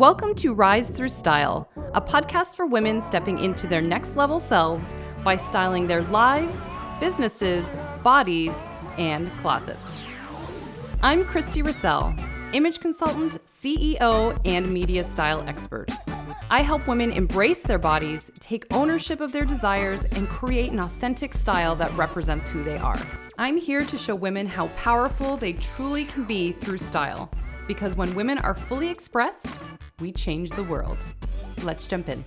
Welcome 0.00 0.34
to 0.36 0.54
Rise 0.54 0.88
Through 0.88 1.10
Style, 1.10 1.68
a 1.92 2.00
podcast 2.00 2.56
for 2.56 2.64
women 2.64 3.02
stepping 3.02 3.38
into 3.38 3.66
their 3.66 3.82
next 3.82 4.16
level 4.16 4.40
selves 4.40 4.94
by 5.22 5.36
styling 5.36 5.88
their 5.88 6.00
lives, 6.04 6.58
businesses, 7.00 7.66
bodies, 8.02 8.54
and 8.96 9.30
closets. 9.42 10.00
I'm 11.02 11.24
Christy 11.24 11.60
Russell, 11.60 12.14
image 12.54 12.80
consultant, 12.80 13.44
CEO, 13.46 14.40
and 14.46 14.72
media 14.72 15.04
style 15.04 15.44
expert. 15.46 15.90
I 16.50 16.62
help 16.62 16.88
women 16.88 17.12
embrace 17.12 17.62
their 17.62 17.78
bodies, 17.78 18.30
take 18.40 18.72
ownership 18.72 19.20
of 19.20 19.32
their 19.32 19.44
desires, 19.44 20.04
and 20.12 20.26
create 20.28 20.72
an 20.72 20.78
authentic 20.78 21.34
style 21.34 21.74
that 21.74 21.94
represents 21.94 22.48
who 22.48 22.64
they 22.64 22.78
are. 22.78 22.98
I'm 23.36 23.58
here 23.58 23.84
to 23.84 23.98
show 23.98 24.14
women 24.14 24.46
how 24.46 24.68
powerful 24.68 25.36
they 25.36 25.52
truly 25.52 26.06
can 26.06 26.24
be 26.24 26.52
through 26.52 26.78
style. 26.78 27.28
Because 27.70 27.94
when 27.94 28.16
women 28.16 28.38
are 28.38 28.56
fully 28.56 28.88
expressed, 28.88 29.60
we 30.00 30.10
change 30.10 30.50
the 30.50 30.64
world. 30.64 30.98
Let's 31.62 31.86
jump 31.86 32.08
in. 32.08 32.24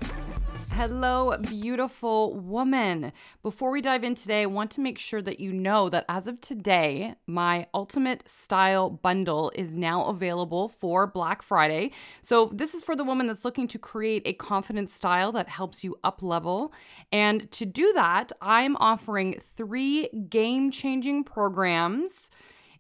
Hello, 0.71 1.35
beautiful 1.37 2.35
woman. 2.35 3.11
Before 3.41 3.69
we 3.69 3.81
dive 3.81 4.05
in 4.05 4.15
today, 4.15 4.43
I 4.43 4.45
want 4.45 4.71
to 4.71 4.79
make 4.79 4.97
sure 4.97 5.21
that 5.21 5.41
you 5.41 5.51
know 5.51 5.89
that 5.89 6.05
as 6.07 6.27
of 6.27 6.39
today, 6.39 7.15
my 7.27 7.67
Ultimate 7.73 8.23
Style 8.29 8.89
Bundle 8.89 9.51
is 9.53 9.75
now 9.75 10.05
available 10.05 10.69
for 10.69 11.07
Black 11.07 11.41
Friday. 11.41 11.91
So, 12.21 12.49
this 12.53 12.73
is 12.73 12.81
for 12.81 12.95
the 12.95 13.03
woman 13.03 13.27
that's 13.27 13.43
looking 13.43 13.67
to 13.67 13.77
create 13.77 14.21
a 14.25 14.31
confident 14.31 14.89
style 14.91 15.33
that 15.33 15.49
helps 15.49 15.83
you 15.83 15.97
up 16.05 16.23
level. 16.23 16.71
And 17.11 17.51
to 17.51 17.65
do 17.65 17.91
that, 17.95 18.31
I'm 18.41 18.77
offering 18.77 19.41
three 19.41 20.07
game 20.29 20.71
changing 20.71 21.25
programs 21.25 22.31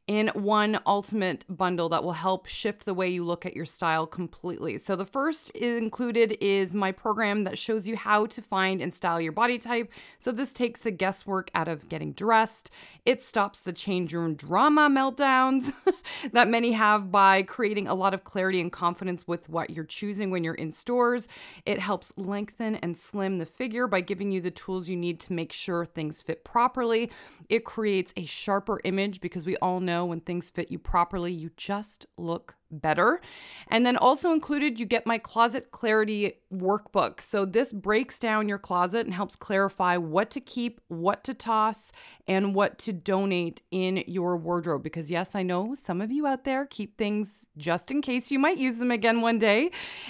in 0.07 0.27
one 0.33 0.79
ultimate 0.85 1.45
bundle 1.47 1.87
that 1.87 2.03
will 2.03 2.11
help 2.11 2.45
shift 2.45 2.83
the 2.83 2.93
way 2.93 3.07
you 3.07 3.23
look 3.23 3.45
at 3.45 3.55
your 3.55 3.65
style 3.65 4.05
completely. 4.05 4.77
So 4.77 4.97
the 4.97 5.05
first 5.05 5.49
included 5.51 6.37
is 6.41 6.73
my 6.73 6.91
program 6.91 7.45
that 7.45 7.57
shows 7.57 7.87
you 7.87 7.95
how 7.95 8.25
to 8.25 8.41
find 8.41 8.81
and 8.81 8.93
style 8.93 9.21
your 9.21 9.31
body 9.31 9.57
type. 9.57 9.91
So 10.19 10.33
this 10.33 10.51
takes 10.51 10.81
the 10.81 10.91
guesswork 10.91 11.49
out 11.55 11.69
of 11.69 11.87
getting 11.87 12.11
dressed. 12.11 12.69
It 13.05 13.23
stops 13.23 13.61
the 13.61 13.71
change 13.71 14.13
room 14.13 14.35
drama 14.35 14.89
meltdowns 14.89 15.71
that 16.33 16.49
many 16.49 16.73
have 16.73 17.09
by 17.09 17.43
creating 17.43 17.87
a 17.87 17.93
lot 17.93 18.13
of 18.13 18.25
clarity 18.25 18.59
and 18.59 18.71
confidence 18.71 19.25
with 19.25 19.47
what 19.47 19.69
you're 19.69 19.85
choosing 19.85 20.31
when 20.31 20.43
you're 20.43 20.53
in 20.55 20.71
stores. 20.71 21.29
It 21.65 21.79
helps 21.79 22.11
lengthen 22.17 22.75
and 22.75 22.97
slim 22.97 23.37
the 23.37 23.45
figure 23.45 23.87
by 23.87 24.01
giving 24.01 24.31
you 24.31 24.41
the 24.41 24.51
tools 24.51 24.89
you 24.89 24.97
need 24.97 25.21
to 25.21 25.33
make 25.33 25.53
sure 25.53 25.85
things 25.85 26.21
fit 26.21 26.43
properly. 26.43 27.09
It 27.47 27.63
creates 27.63 28.13
a 28.17 28.25
sharper 28.25 28.81
image 28.83 29.21
because 29.21 29.45
we 29.45 29.55
all 29.57 29.79
know 29.79 29.92
know 29.93 30.05
when 30.05 30.21
things 30.21 30.49
fit 30.49 30.71
you 30.71 30.79
properly, 30.79 31.31
you 31.31 31.51
just 31.57 32.05
look 32.17 32.55
better. 32.71 33.21
And 33.67 33.85
then 33.85 33.97
also 33.97 34.31
included, 34.31 34.79
you 34.79 34.87
get 34.87 35.05
my 35.05 35.19
closet 35.19 35.71
clarity 35.71 36.33
workbook. 36.51 37.21
So 37.21 37.45
this 37.45 37.71
breaks 37.71 38.17
down 38.17 38.49
your 38.49 38.57
closet 38.57 39.05
and 39.05 39.13
helps 39.13 39.35
clarify 39.35 39.97
what 39.97 40.31
to 40.31 40.41
keep, 40.41 40.81
what 40.87 41.23
to 41.25 41.35
toss, 41.35 41.91
and 42.27 42.55
what 42.55 42.79
to 42.79 42.91
donate 42.91 43.61
in 43.69 44.03
your 44.07 44.37
wardrobe. 44.37 44.81
Because, 44.81 45.11
yes, 45.11 45.35
I 45.35 45.43
know 45.43 45.75
some 45.75 46.01
of 46.01 46.11
you 46.11 46.25
out 46.25 46.45
there 46.45 46.65
keep 46.65 46.97
things 46.97 47.45
just 47.57 47.91
in 47.91 48.01
case 48.01 48.31
you 48.31 48.39
might 48.39 48.57
use 48.57 48.79
them 48.79 48.91
again 48.91 49.21
one 49.21 49.37
day. 49.37 49.69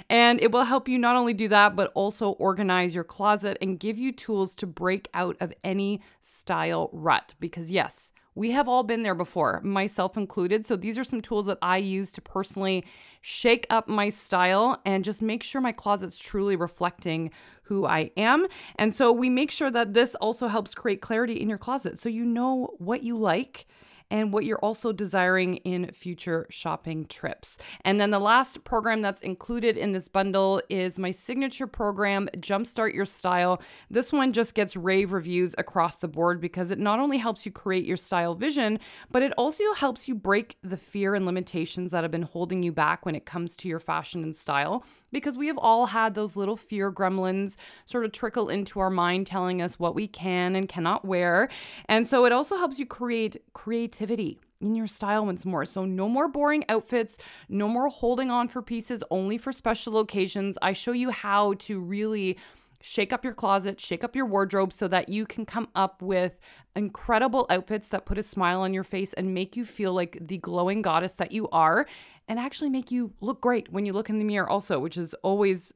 And 0.09 0.41
it 0.41 0.51
will 0.53 0.63
help 0.63 0.87
you 0.87 0.97
not 0.97 1.17
only 1.17 1.33
do 1.33 1.49
that, 1.49 1.75
but 1.75 1.91
also 1.95 2.29
organize 2.31 2.95
your 2.95 3.03
closet 3.03 3.57
and 3.61 3.79
give 3.79 3.97
you 3.97 4.13
tools 4.13 4.55
to 4.55 4.67
break 4.67 5.09
out 5.13 5.35
of 5.41 5.51
any 5.65 6.01
style 6.21 6.89
rut. 6.93 7.33
Because, 7.41 7.71
yes, 7.71 8.13
we 8.35 8.51
have 8.51 8.67
all 8.67 8.83
been 8.83 9.03
there 9.03 9.15
before, 9.15 9.61
myself 9.61 10.17
included. 10.17 10.65
So 10.65 10.75
these 10.75 10.97
are 10.97 11.03
some 11.03 11.21
tools 11.21 11.45
that 11.45 11.59
I 11.61 11.77
use 11.77 12.11
to 12.13 12.21
personally 12.21 12.85
shake 13.21 13.67
up 13.69 13.87
my 13.87 14.09
style 14.09 14.81
and 14.85 15.03
just 15.03 15.21
make 15.21 15.43
sure 15.43 15.61
my 15.61 15.71
closet's 15.71 16.17
truly 16.17 16.55
reflecting 16.55 17.31
who 17.63 17.85
I 17.85 18.11
am. 18.17 18.47
And 18.77 18.93
so 18.93 19.11
we 19.11 19.29
make 19.29 19.51
sure 19.51 19.71
that 19.71 19.93
this 19.93 20.15
also 20.15 20.47
helps 20.47 20.75
create 20.75 21.01
clarity 21.01 21.39
in 21.39 21.49
your 21.49 21.57
closet 21.57 21.99
so 21.99 22.09
you 22.09 22.25
know 22.25 22.73
what 22.77 23.03
you 23.03 23.17
like 23.17 23.65
and 24.13 24.31
what 24.31 24.45
you're 24.45 24.59
also 24.59 24.91
desiring 24.93 25.55
in 25.57 25.91
future 25.91 26.45
shopping 26.51 27.05
trips. 27.07 27.57
And 27.83 27.99
then 27.99 28.11
the 28.11 28.19
last 28.19 28.63
program 28.63 29.01
that's 29.01 29.21
included 29.21 29.75
in 29.75 29.91
this 29.91 30.07
bundle 30.07 30.61
is 30.69 30.99
my 30.99 31.09
signature 31.09 31.65
program, 31.65 32.29
Jumpstart 32.37 32.93
Your 32.93 33.05
Style. 33.05 33.59
This 33.89 34.13
one 34.13 34.31
just 34.31 34.53
gets 34.53 34.77
rave 34.77 35.11
reviews 35.11 35.55
across 35.57 35.97
the 35.97 36.07
board 36.07 36.39
because 36.39 36.69
it 36.69 36.77
not 36.77 36.99
only 36.99 37.17
helps 37.17 37.43
you 37.43 37.51
create 37.51 37.85
your 37.85 37.97
style 37.97 38.35
vision, 38.35 38.79
but 39.11 39.23
it 39.23 39.33
also 39.35 39.73
helps 39.73 40.07
you 40.07 40.13
break 40.13 40.57
the 40.61 40.77
fear 40.77 41.15
and 41.15 41.25
limitations 41.25 41.89
that 41.89 42.03
have 42.03 42.11
been 42.11 42.21
holding 42.21 42.61
you 42.61 42.71
back 42.71 43.07
when 43.07 43.15
it 43.15 43.25
comes 43.25 43.57
to 43.57 43.67
your 43.67 43.79
fashion 43.79 44.21
and 44.21 44.35
style 44.35 44.85
because 45.13 45.37
we 45.37 45.47
have 45.47 45.57
all 45.57 45.85
had 45.85 46.15
those 46.15 46.35
little 46.35 46.57
fear 46.57 46.91
gremlins 46.91 47.55
sort 47.85 48.03
of 48.03 48.11
trickle 48.11 48.49
into 48.49 48.81
our 48.81 48.89
mind 48.89 49.27
telling 49.27 49.61
us 49.61 49.79
what 49.79 49.95
we 49.95 50.07
can 50.07 50.55
and 50.55 50.67
cannot 50.67 51.05
wear. 51.05 51.47
And 51.87 52.05
so 52.05 52.25
it 52.25 52.33
also 52.33 52.57
helps 52.57 52.79
you 52.79 52.85
create 52.85 53.37
creativity 53.53 54.39
in 54.59 54.75
your 54.75 54.87
style 54.87 55.25
once 55.25 55.45
more. 55.45 55.65
So, 55.65 55.85
no 55.85 56.09
more 56.09 56.27
boring 56.27 56.63
outfits, 56.69 57.17
no 57.49 57.67
more 57.67 57.89
holding 57.89 58.31
on 58.31 58.47
for 58.47 58.61
pieces 58.61 59.03
only 59.11 59.37
for 59.37 59.51
special 59.51 59.99
occasions. 59.99 60.57
I 60.61 60.73
show 60.73 60.93
you 60.93 61.11
how 61.11 61.53
to 61.59 61.79
really 61.79 62.37
shake 62.85 63.13
up 63.13 63.23
your 63.23 63.33
closet, 63.33 63.79
shake 63.79 64.03
up 64.03 64.13
your 64.13 64.25
wardrobe 64.25 64.73
so 64.73 64.89
that 64.89 65.07
you 65.07 65.25
can 65.25 65.45
come 65.45 65.69
up 65.73 66.01
with 66.01 66.37
incredible 66.75 67.47
outfits 67.49 67.87
that 67.87 68.05
put 68.05 68.17
a 68.17 68.23
smile 68.23 68.59
on 68.59 68.73
your 68.73 68.83
face 68.83 69.13
and 69.13 69.33
make 69.33 69.55
you 69.55 69.63
feel 69.63 69.93
like 69.93 70.17
the 70.19 70.37
glowing 70.39 70.81
goddess 70.81 71.13
that 71.13 71.31
you 71.31 71.47
are 71.49 71.87
and 72.27 72.37
actually 72.37 72.69
make 72.69 72.91
you 72.91 73.13
look 73.21 73.39
great 73.39 73.71
when 73.71 73.85
you 73.85 73.93
look 73.93 74.09
in 74.09 74.19
the 74.19 74.25
mirror 74.25 74.49
also, 74.49 74.79
which 74.79 74.97
is 74.97 75.13
always 75.23 75.71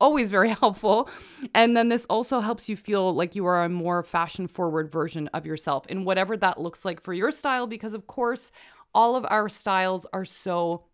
always 0.00 0.30
very 0.30 0.48
helpful. 0.62 1.10
And 1.54 1.76
then 1.76 1.90
this 1.90 2.06
also 2.08 2.40
helps 2.40 2.70
you 2.70 2.76
feel 2.76 3.14
like 3.14 3.36
you 3.36 3.44
are 3.44 3.62
a 3.62 3.68
more 3.68 4.02
fashion 4.02 4.46
forward 4.46 4.90
version 4.90 5.28
of 5.34 5.44
yourself 5.44 5.86
in 5.88 6.06
whatever 6.06 6.38
that 6.38 6.58
looks 6.58 6.86
like 6.86 7.02
for 7.02 7.12
your 7.12 7.30
style 7.30 7.66
because 7.66 7.92
of 7.92 8.06
course 8.06 8.50
all 8.94 9.14
of 9.14 9.26
our 9.28 9.50
styles 9.50 10.06
are 10.14 10.24
so 10.24 10.84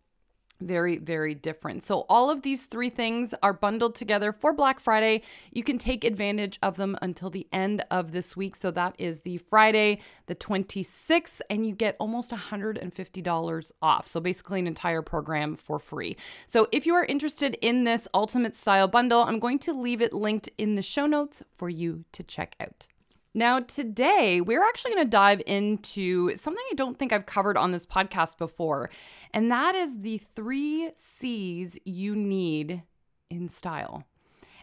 very, 0.67 0.99
very 0.99 1.35
different. 1.35 1.85
So, 1.85 2.05
all 2.09 2.31
of 2.31 2.43
these 2.43 2.65
three 2.65 2.91
things 2.91 3.35
are 3.43 3.53
bundled 3.53 3.95
together 3.95 4.33
for 4.33 4.53
Black 4.53 4.81
Friday. 4.81 5.23
You 5.53 5.63
can 5.63 5.79
take 5.79 6.05
advantage 6.05 6.59
of 6.63 6.77
them 6.77 6.97
until 7.03 7.31
the 7.31 7.47
end 7.53 7.85
of 7.91 8.13
this 8.13 8.37
week. 8.37 8.57
So, 8.57 8.71
that 8.73 8.95
is 8.99 9.21
the 9.21 9.39
Friday, 9.39 10.01
the 10.27 10.35
26th, 10.35 11.41
and 11.51 11.67
you 11.67 11.75
get 11.75 11.97
almost 11.99 12.31
$150 12.31 13.73
off. 13.83 14.07
So, 14.07 14.21
basically, 14.21 14.61
an 14.61 14.67
entire 14.67 15.03
program 15.03 15.57
for 15.57 15.79
free. 15.79 16.17
So, 16.47 16.69
if 16.73 16.87
you 16.87 16.95
are 16.95 17.05
interested 17.05 17.57
in 17.61 17.85
this 17.85 18.09
Ultimate 18.15 18.57
Style 18.57 18.89
bundle, 18.89 19.23
I'm 19.23 19.39
going 19.39 19.59
to 19.61 19.73
leave 19.73 20.03
it 20.03 20.13
linked 20.13 20.51
in 20.59 20.75
the 20.75 20.83
show 20.83 21.07
notes 21.07 21.43
for 21.57 21.69
you 21.69 22.05
to 22.13 22.23
check 22.23 22.55
out. 22.61 22.87
Now, 23.35 23.61
today, 23.61 24.43
we're 24.43 24.63
actually 24.63 24.93
going 24.93 25.07
to 25.07 25.11
dive 25.11 25.41
into 25.47 26.37
something 26.37 26.63
I 26.71 26.75
don't 26.75 26.99
think 26.99 27.15
I've 27.15 27.25
covered 27.25 27.57
on 27.57 27.73
this 27.73 27.87
podcast 27.87 28.37
before, 28.37 28.91
and 29.33 29.51
that 29.51 29.75
is 29.75 30.01
the 30.01 30.19
three 30.19 30.91
C's 30.97 31.79
you 31.87 32.15
need 32.15 32.83
in 33.31 33.49
style. 33.49 34.05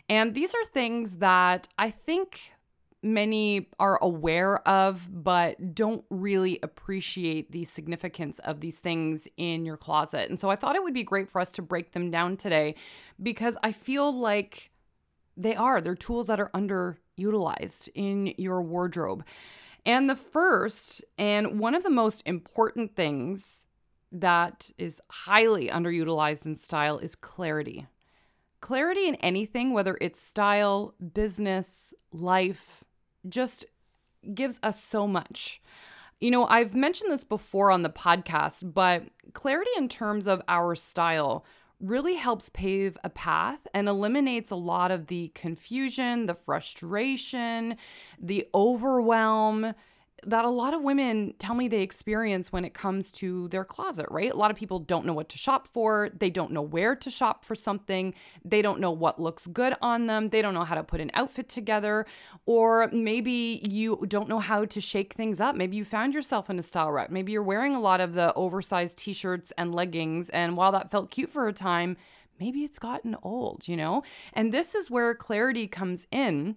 And 0.08 0.36
these 0.36 0.54
are 0.54 0.64
things 0.66 1.18
that 1.18 1.68
I 1.80 1.90
think 1.90 2.54
many 3.02 3.70
are 3.80 3.98
aware 4.04 4.68
of, 4.68 5.08
but 5.12 5.74
don't 5.74 6.06
really 6.12 6.60
appreciate 6.62 7.52
the 7.52 7.66
significance 7.66 8.38
of 8.40 8.60
these 8.60 8.78
things 8.78 9.28
in 9.38 9.66
your 9.66 9.78
closet. 9.78 10.30
And 10.30 10.40
so 10.40 10.50
I 10.50 10.56
thought 10.56 10.76
it 10.76 10.84
would 10.84 10.94
be 10.94 11.04
great 11.04 11.30
for 11.30 11.42
us 11.42 11.52
to 11.54 11.64
break 11.64 11.94
them 11.94 12.12
down 12.12 12.38
today 12.38 12.76
because 13.22 13.58
I 13.64 13.72
feel 13.72 14.16
like 14.16 14.70
they 15.38 15.56
are. 15.56 15.82
They're 15.82 15.96
tools 15.96 16.28
that 16.28 16.40
are 16.40 16.52
underutilized 17.20 17.90
in 17.94 18.34
your 18.38 18.62
wardrobe. 18.62 19.26
And 19.86 20.10
the 20.10 20.16
first, 20.16 21.04
and 21.18 21.60
one 21.60 21.76
of 21.76 21.84
the 21.84 21.90
most 21.90 22.22
important 22.26 22.96
things 22.96 23.66
that 24.12 24.72
is 24.78 25.02
highly 25.10 25.70
underutilized 25.70 26.46
in 26.46 26.56
style 26.56 26.98
is 26.98 27.16
clarity. 27.16 27.88
Clarity 28.62 29.08
in 29.08 29.16
anything, 29.16 29.72
whether 29.74 29.98
it's 30.02 30.22
style, 30.22 30.96
business, 31.14 31.94
life, 32.12 32.84
just 33.28 33.66
gives 34.34 34.60
us 34.64 34.84
so 34.84 35.08
much. 35.08 35.62
You 36.20 36.32
know, 36.32 36.46
I've 36.48 36.76
mentioned 36.76 37.12
this 37.12 37.24
before 37.24 37.72
on 37.72 37.84
the 37.84 37.90
podcast, 37.90 38.74
but 38.74 39.04
clarity 39.34 39.72
in 39.78 39.88
terms 39.88 40.28
of 40.28 40.42
our 40.50 40.76
style 40.76 41.46
really 41.80 42.16
helps 42.16 42.50
pave 42.50 42.98
a 43.04 43.10
path 43.10 43.66
and 43.74 43.88
eliminates 43.88 44.52
a 44.52 44.56
lot 44.56 44.92
of 44.92 45.08
the 45.08 45.30
confusion, 45.36 46.26
the 46.26 46.34
frustration, 46.34 47.78
the 48.20 48.48
overwhelm 48.54 49.74
that 50.26 50.46
a 50.46 50.50
lot 50.50 50.74
of 50.74 50.82
women 50.82 51.34
tell 51.40 51.56
me 51.56 51.68
they 51.68 51.82
experience 51.82 52.52
when 52.52 52.66
it 52.66 52.74
comes 52.74 53.12
to 53.14 53.48
their 53.50 53.64
closet, 53.64 54.06
right? 54.10 54.32
A 54.32 54.36
lot 54.36 54.52
of 54.52 54.58
people 54.58 54.80
don't 54.80 55.06
know 55.06 55.14
what 55.14 55.30
to 55.30 55.38
shop 55.38 55.68
for. 55.68 56.10
They 56.18 56.30
don't 56.30 56.52
know 56.52 56.62
where 56.62 56.96
to 56.96 57.10
shop 57.10 57.46
for 57.46 57.56
something. 57.56 58.14
They 58.44 58.62
don't 58.62 58.80
know 58.80 58.92
what 58.92 59.22
looks 59.22 59.48
good 59.48 59.74
on 59.82 60.08
them. 60.08 60.30
They 60.30 60.42
don't 60.42 60.54
know 60.54 60.64
how 60.64 60.76
to 60.76 60.84
put 60.84 61.02
an 61.02 61.12
outfit 61.14 61.50
together. 61.50 62.06
Or 62.46 62.90
maybe 62.92 63.62
you 63.70 64.06
don't 64.08 64.30
know 64.30 64.40
how 64.40 64.66
to 64.66 64.82
shake 64.82 65.14
things 65.14 65.40
up. 65.40 65.56
Maybe 65.56 65.78
you 65.78 65.86
found 65.86 66.14
yourself 66.14 66.50
in 66.50 66.60
a 66.60 66.64
style 66.64 66.92
rut. 66.92 67.12
Maybe 67.12 67.32
you're 67.32 67.44
wearing 67.44 67.76
a 67.76 67.80
lot 67.80 68.02
of 68.02 68.14
the 68.14 68.34
oversized 68.34 68.98
t 68.98 69.14
shirts 69.14 69.52
and 69.58 69.74
leggings. 69.74 70.30
And 70.30 70.58
while 70.58 70.72
that 70.72 70.92
felt 70.92 71.12
cute 71.12 71.32
for 71.32 71.48
a 71.48 71.54
time, 71.54 71.98
maybe 72.40 72.64
it's 72.64 72.80
gotten 72.80 73.16
old, 73.22 73.68
you 73.68 73.78
know? 73.78 74.04
And 74.34 74.54
this 74.54 74.74
is 74.74 74.90
where 74.90 75.14
clarity 75.14 75.68
comes 75.68 76.08
in 76.12 76.56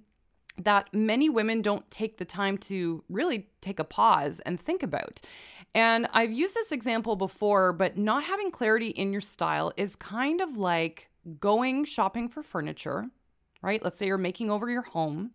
that 0.58 0.92
many 0.92 1.28
women 1.28 1.62
don't 1.62 1.90
take 1.90 2.18
the 2.18 2.24
time 2.24 2.58
to 2.58 3.02
really 3.08 3.48
take 3.60 3.78
a 3.78 3.84
pause 3.84 4.40
and 4.40 4.60
think 4.60 4.82
about. 4.82 5.20
And 5.74 6.06
I've 6.12 6.32
used 6.32 6.54
this 6.54 6.72
example 6.72 7.16
before, 7.16 7.72
but 7.72 7.96
not 7.96 8.24
having 8.24 8.50
clarity 8.50 8.88
in 8.88 9.12
your 9.12 9.22
style 9.22 9.72
is 9.76 9.96
kind 9.96 10.40
of 10.40 10.56
like 10.56 11.08
going 11.40 11.84
shopping 11.84 12.28
for 12.28 12.42
furniture, 12.42 13.06
right? 13.62 13.82
Let's 13.82 13.98
say 13.98 14.06
you're 14.06 14.18
making 14.18 14.50
over 14.50 14.68
your 14.68 14.82
home, 14.82 15.30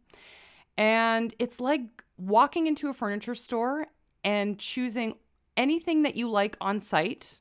and 0.77 1.33
it's 1.39 1.59
like 1.59 2.03
walking 2.17 2.67
into 2.67 2.89
a 2.89 2.93
furniture 2.93 3.35
store 3.35 3.87
and 4.23 4.59
choosing 4.59 5.15
anything 5.55 6.03
that 6.03 6.15
you 6.15 6.29
like 6.29 6.55
on 6.61 6.79
site 6.79 7.39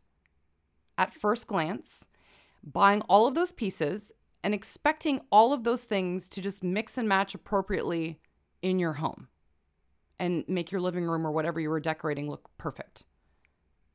at 0.97 1.13
first 1.13 1.47
glance, 1.47 2.07
buying 2.63 3.03
all 3.03 3.27
of 3.27 3.35
those 3.35 3.53
pieces 3.53 4.13
and 4.47 4.55
expecting 4.55 5.21
all 5.33 5.53
of 5.53 5.65
those 5.65 5.83
things 5.83 6.29
to 6.29 6.41
just 6.41 6.63
mix 6.63 6.97
and 6.97 7.09
match 7.09 7.35
appropriately 7.35 8.21
in 8.63 8.79
your 8.79 8.93
home 8.93 9.27
and 10.21 10.45
make 10.47 10.71
your 10.71 10.81
living 10.81 11.03
room 11.03 11.27
or 11.27 11.33
whatever 11.33 11.59
you 11.59 11.69
were 11.69 11.81
decorating 11.81 12.31
look 12.31 12.49
perfect. 12.57 13.03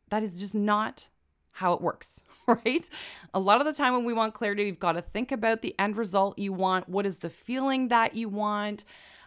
That 0.09 0.23
is 0.23 0.37
just 0.37 0.53
not 0.53 1.07
how 1.51 1.71
it 1.71 1.79
works, 1.79 2.19
right? 2.49 2.89
A 3.33 3.39
lot 3.39 3.61
of 3.61 3.65
the 3.65 3.71
time 3.71 3.93
when 3.93 4.03
we 4.03 4.11
want 4.11 4.33
clarity, 4.33 4.65
we've 4.65 4.77
got 4.77 4.91
to 4.91 5.01
think 5.01 5.31
about 5.31 5.61
the 5.61 5.73
end 5.79 5.95
result 5.95 6.37
you 6.37 6.51
want. 6.51 6.89
What 6.89 7.05
is 7.05 7.19
the 7.19 7.29
feeling 7.29 7.87
that 7.87 8.13
you 8.13 8.27
want? 8.27 8.83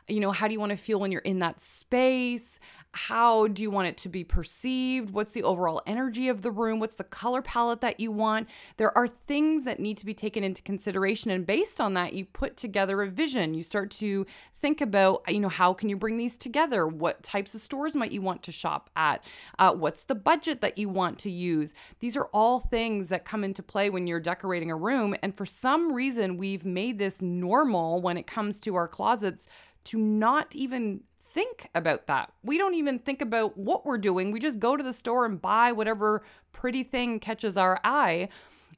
You 0.09 0.21
know, 0.21 0.33
how 0.33 0.49
do 0.49 0.53
you 0.53 0.61
want 0.61 0.71
to 0.71 0.77
feel 0.77 1.01
when 1.01 1.13
you're 1.13 1.23
in 1.23 1.39
that 1.39 1.61
space? 1.61 2.61
How 2.97 3.49
do 3.49 3.61
you 3.61 3.73
want 3.73 3.89
it 3.89 3.97
to 3.99 4.09
be 4.09 4.23
perceived? 4.23 5.11
What's 5.11 5.33
the 5.33 5.43
overall 5.43 5.83
energy 5.85 6.29
of 6.29 6.43
the 6.43 6.53
room? 6.53 6.79
What's 6.79 6.95
the 6.95 7.03
color 7.03 7.43
palette 7.43 7.81
that 7.81 7.99
you 7.99 8.13
want? 8.13 8.49
There 8.77 8.97
are 8.97 9.09
things 9.09 9.65
that 9.65 9.81
need 9.81 9.97
to 9.99 10.07
be 10.07 10.15
taken 10.15 10.45
into 10.45 10.63
consideration. 10.63 11.33
And 11.33 11.45
based 11.45 11.81
on 11.81 11.95
that, 11.95 12.13
you 12.13 12.25
put 12.25 12.57
together 12.57 13.03
a 13.03 13.09
vision. 13.09 13.55
You 13.55 13.65
start 13.65 13.91
to 13.93 14.27
think 14.55 14.81
about, 14.81 15.25
you 15.27 15.41
know, 15.41 15.49
how 15.49 15.73
can 15.73 15.89
you 15.89 15.97
bring 15.97 16.19
these 16.19 16.37
together? 16.37 16.87
What 16.87 17.25
types 17.25 17.53
of 17.55 17.63
stores 17.63 17.97
might 17.97 18.13
you 18.13 18.23
want 18.23 18.45
to 18.45 18.53
shop 18.53 18.91
at? 18.95 19.25
Uh, 19.59 19.75
what's 19.75 20.05
the 20.05 20.15
budget 20.15 20.61
that 20.61 20.79
you 20.79 20.89
want 20.89 21.19
to 21.21 21.33
use? 21.33 21.75
These 21.99 22.17
are 22.17 22.27
all 22.27 22.61
things 22.61 23.09
that 23.09 23.25
come 23.25 23.43
into 23.43 23.63
play 23.63 23.91
when 23.91 24.07
you're 24.07 24.21
decorating 24.21 24.71
a 24.71 24.77
room. 24.77 25.17
And 25.21 25.37
for 25.37 25.47
some 25.47 25.93
reason, 25.93 26.37
we've 26.37 26.65
made 26.65 27.01
this 27.01 27.21
normal 27.21 28.01
when 28.01 28.17
it 28.17 28.29
comes 28.29 28.61
to 28.61 28.77
our 28.77 28.87
closets 28.87 29.49
to 29.85 29.99
not 29.99 30.55
even 30.55 31.03
think 31.35 31.69
about 31.75 32.07
that. 32.07 32.33
We 32.43 32.59
don't 32.59 32.75
even 32.75 32.99
think 32.99 33.21
about 33.21 33.59
what 33.59 33.85
we're 33.85 33.99
doing. 33.99 34.31
We 34.31 34.41
just 34.41 34.61
go 34.61 34.77
to 34.77 34.83
the 34.83 34.93
store 34.93 35.25
and 35.27 35.43
buy 35.43 35.73
whatever 35.73 36.23
pretty 36.53 36.85
thing 36.85 37.19
catches 37.21 37.57
our 37.57 37.81
eye. 37.85 38.29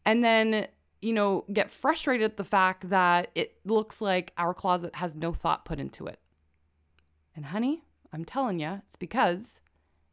And 0.05 0.25
then, 0.25 0.67
you 1.03 1.12
know, 1.12 1.44
get 1.53 1.70
frustrated 1.70 2.25
at 2.25 2.37
the 2.37 2.44
fact 2.44 2.88
that 2.88 3.31
it 3.35 3.56
looks 3.64 4.00
like 4.00 4.32
our 4.38 4.55
closet 4.55 4.97
has 4.97 5.14
no 5.14 5.32
thought 5.32 5.64
put 5.64 5.79
into 5.79 6.06
it. 6.06 6.19
And 7.35 7.47
honey, 7.47 7.82
I'm 8.12 8.25
telling 8.25 8.58
you, 8.58 8.81
it's 8.87 8.97
because 8.97 9.61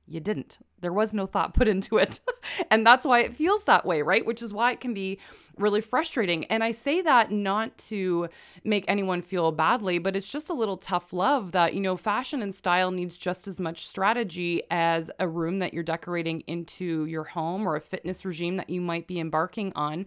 you 0.08 0.20
didn't. 0.20 0.58
There 0.82 0.92
was 0.92 1.14
no 1.14 1.26
thought 1.26 1.54
put 1.54 1.68
into 1.68 1.98
it. 1.98 2.20
and 2.72 2.86
that's 2.86 3.06
why 3.06 3.20
it 3.20 3.34
feels 3.34 3.64
that 3.64 3.86
way, 3.86 4.02
right? 4.02 4.26
Which 4.26 4.42
is 4.42 4.54
why 4.54 4.74
it 4.74 4.82
can 4.82 4.94
be 4.94 5.18
really 5.58 5.80
frustrating. 5.80 6.44
And 6.46 6.64
I 6.64 6.72
say 6.72 7.02
that 7.02 7.32
not 7.32 7.78
to 7.90 8.28
make 8.64 8.84
anyone 8.88 9.22
feel 9.22 9.52
badly, 9.52 10.00
but 10.00 10.16
it's 10.16 10.28
just 10.28 10.50
a 10.50 10.54
little 10.54 10.78
tough 10.78 11.14
love 11.14 11.54
that, 11.54 11.74
you 11.74 11.80
know, 11.80 11.96
fashion 11.96 12.42
and 12.42 12.54
style 12.54 12.92
needs 12.92 13.18
just 13.18 13.48
as 13.48 13.60
much 13.60 13.88
strategy 13.88 14.64
as 14.70 15.10
a 15.20 15.28
room 15.28 15.60
that 15.60 15.74
you're 15.74 15.84
decorating 15.84 16.42
into 16.48 17.06
your 17.06 17.24
home 17.24 17.68
or 17.68 17.76
a 17.76 17.82
fitness 17.82 18.26
regime 18.26 18.58
that 18.58 18.70
you 18.70 18.82
might 18.82 19.08
be 19.08 19.20
embarking 19.20 19.72
on 19.76 20.06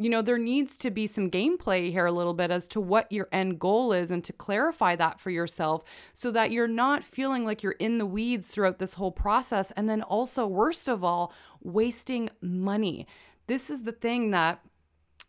you 0.00 0.08
know, 0.08 0.22
there 0.22 0.38
needs 0.38 0.78
to 0.78 0.92
be 0.92 1.08
some 1.08 1.28
gameplay 1.28 1.90
here 1.90 2.06
a 2.06 2.12
little 2.12 2.32
bit 2.32 2.52
as 2.52 2.68
to 2.68 2.80
what 2.80 3.10
your 3.10 3.28
end 3.32 3.58
goal 3.58 3.92
is 3.92 4.12
and 4.12 4.22
to 4.24 4.32
clarify 4.32 4.94
that 4.94 5.18
for 5.18 5.30
yourself 5.30 5.82
so 6.14 6.30
that 6.30 6.52
you're 6.52 6.68
not 6.68 7.02
feeling 7.02 7.44
like 7.44 7.64
you're 7.64 7.72
in 7.72 7.98
the 7.98 8.06
weeds 8.06 8.46
throughout 8.46 8.78
this 8.78 8.94
whole 8.94 9.10
process. 9.10 9.72
And 9.72 9.88
then 9.90 10.02
also, 10.02 10.46
worst 10.46 10.86
of 10.86 11.02
all, 11.02 11.32
wasting 11.60 12.30
money. 12.40 13.08
This 13.48 13.70
is 13.70 13.82
the 13.82 13.92
thing 13.92 14.30
that 14.30 14.60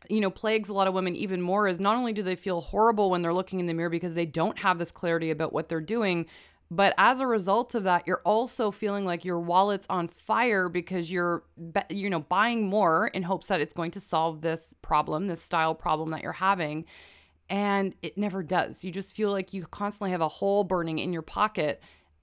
you 0.07 0.21
know 0.21 0.29
plagues 0.29 0.69
a 0.69 0.73
lot 0.73 0.87
of 0.87 0.93
women 0.93 1.13
even 1.13 1.41
more 1.41 1.67
is 1.67 1.77
not 1.77 1.97
only 1.97 2.13
do 2.13 2.23
they 2.23 2.35
feel 2.35 2.61
horrible 2.61 3.09
when 3.09 3.21
they're 3.21 3.33
looking 3.33 3.59
in 3.59 3.65
the 3.65 3.73
mirror 3.73 3.89
because 3.89 4.13
they 4.13 4.25
don't 4.25 4.59
have 4.59 4.77
this 4.77 4.91
clarity 4.91 5.29
about 5.29 5.51
what 5.51 5.67
they're 5.67 5.81
doing 5.81 6.25
but 6.71 6.93
as 6.97 7.19
a 7.19 7.25
result 7.25 7.73
of 7.73 7.83
that, 7.85 8.05
you're 8.05 8.21
also 8.23 8.69
feeling 8.69 9.03
like 9.03 9.25
your 9.25 9.39
wallet's 9.39 9.87
on 9.89 10.07
fire 10.07 10.69
because 10.69 11.11
you're, 11.11 11.43
you 11.89 12.09
know, 12.09 12.19
buying 12.19 12.67
more 12.67 13.07
in 13.07 13.23
hopes 13.23 13.47
that 13.47 13.59
it's 13.59 13.73
going 13.73 13.91
to 13.91 13.99
solve 13.99 14.41
this 14.41 14.75
problem, 14.83 15.27
this 15.27 15.41
style 15.41 15.73
problem 15.73 16.11
that 16.11 16.21
you're 16.21 16.31
having. 16.31 16.85
And 17.49 17.95
it 18.03 18.19
never 18.19 18.43
does. 18.43 18.83
You 18.83 18.91
just 18.91 19.15
feel 19.15 19.31
like 19.31 19.51
you 19.51 19.65
constantly 19.65 20.11
have 20.11 20.21
a 20.21 20.27
hole 20.27 20.63
burning 20.63 20.99
in 20.99 21.11
your 21.11 21.23
pocket. 21.23 21.81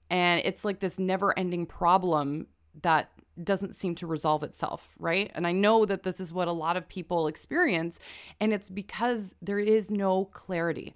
And 0.09 0.41
it's 0.45 0.63
like 0.63 0.79
this 0.79 0.97
never 0.97 1.37
ending 1.37 1.65
problem 1.65 2.47
that 2.83 3.11
doesn't 3.43 3.75
seem 3.75 3.95
to 3.95 4.07
resolve 4.07 4.43
itself, 4.43 4.95
right? 4.97 5.29
And 5.35 5.45
I 5.45 5.51
know 5.51 5.83
that 5.85 6.03
this 6.03 6.21
is 6.21 6.31
what 6.31 6.47
a 6.47 6.53
lot 6.53 6.77
of 6.77 6.87
people 6.87 7.27
experience. 7.27 7.99
And 8.39 8.53
it's 8.53 8.69
because 8.69 9.35
there 9.41 9.59
is 9.59 9.91
no 9.91 10.25
clarity. 10.25 10.95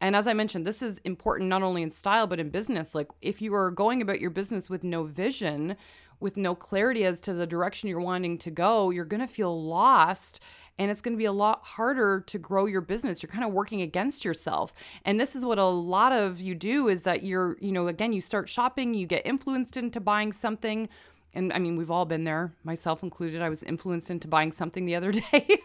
And 0.00 0.16
as 0.16 0.26
I 0.26 0.32
mentioned, 0.32 0.66
this 0.66 0.82
is 0.82 0.98
important 0.98 1.48
not 1.48 1.62
only 1.62 1.82
in 1.82 1.90
style, 1.90 2.26
but 2.26 2.40
in 2.40 2.50
business. 2.50 2.94
Like, 2.94 3.08
if 3.22 3.40
you 3.40 3.54
are 3.54 3.70
going 3.70 4.02
about 4.02 4.20
your 4.20 4.30
business 4.30 4.68
with 4.68 4.84
no 4.84 5.04
vision, 5.04 5.76
with 6.20 6.36
no 6.36 6.54
clarity 6.54 7.04
as 7.04 7.20
to 7.20 7.34
the 7.34 7.46
direction 7.46 7.88
you're 7.88 8.00
wanting 8.00 8.38
to 8.38 8.50
go, 8.50 8.90
you're 8.90 9.04
going 9.04 9.20
to 9.20 9.26
feel 9.26 9.64
lost 9.64 10.40
and 10.78 10.90
it's 10.90 11.00
going 11.00 11.14
to 11.14 11.18
be 11.18 11.24
a 11.24 11.32
lot 11.32 11.60
harder 11.62 12.20
to 12.26 12.38
grow 12.38 12.66
your 12.66 12.80
business. 12.80 13.22
You're 13.22 13.30
kind 13.30 13.44
of 13.44 13.52
working 13.52 13.82
against 13.82 14.24
yourself. 14.24 14.74
And 15.04 15.20
this 15.20 15.36
is 15.36 15.44
what 15.44 15.58
a 15.58 15.64
lot 15.64 16.12
of 16.12 16.40
you 16.40 16.54
do 16.54 16.88
is 16.88 17.02
that 17.04 17.22
you're, 17.22 17.56
you 17.60 17.70
know, 17.70 17.86
again, 17.86 18.12
you 18.12 18.20
start 18.20 18.48
shopping, 18.48 18.94
you 18.94 19.06
get 19.06 19.24
influenced 19.24 19.76
into 19.76 20.00
buying 20.00 20.32
something 20.32 20.88
and 21.34 21.52
I 21.52 21.58
mean, 21.58 21.76
we've 21.76 21.90
all 21.90 22.04
been 22.04 22.24
there, 22.24 22.54
myself 22.62 23.02
included. 23.02 23.42
I 23.42 23.48
was 23.48 23.62
influenced 23.62 24.10
into 24.10 24.28
buying 24.28 24.52
something 24.52 24.86
the 24.86 24.94
other 24.94 25.12
day. 25.32 25.58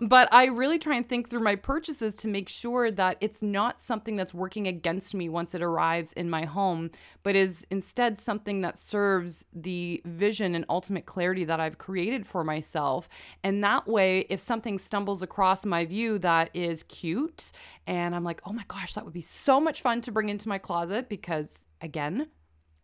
but 0.00 0.32
I 0.32 0.46
really 0.46 0.78
try 0.78 0.96
and 0.96 1.08
think 1.08 1.28
through 1.28 1.40
my 1.40 1.56
purchases 1.56 2.14
to 2.16 2.28
make 2.28 2.48
sure 2.48 2.90
that 2.90 3.18
it's 3.20 3.42
not 3.42 3.80
something 3.80 4.16
that's 4.16 4.32
working 4.32 4.66
against 4.66 5.14
me 5.14 5.28
once 5.28 5.54
it 5.54 5.62
arrives 5.62 6.12
in 6.14 6.30
my 6.30 6.44
home, 6.44 6.90
but 7.22 7.36
is 7.36 7.66
instead 7.70 8.18
something 8.18 8.62
that 8.62 8.78
serves 8.78 9.44
the 9.52 10.00
vision 10.06 10.54
and 10.54 10.64
ultimate 10.68 11.06
clarity 11.06 11.44
that 11.44 11.60
I've 11.60 11.78
created 11.78 12.26
for 12.26 12.42
myself. 12.42 13.08
And 13.42 13.62
that 13.62 13.86
way, 13.86 14.20
if 14.30 14.40
something 14.40 14.78
stumbles 14.78 15.22
across 15.22 15.66
my 15.66 15.84
view 15.84 16.18
that 16.20 16.50
is 16.54 16.82
cute, 16.84 17.52
and 17.86 18.14
I'm 18.14 18.24
like, 18.24 18.40
oh 18.46 18.52
my 18.52 18.64
gosh, 18.68 18.94
that 18.94 19.04
would 19.04 19.12
be 19.12 19.20
so 19.20 19.60
much 19.60 19.82
fun 19.82 20.00
to 20.02 20.12
bring 20.12 20.30
into 20.30 20.48
my 20.48 20.58
closet 20.58 21.08
because, 21.08 21.66
again, 21.82 22.28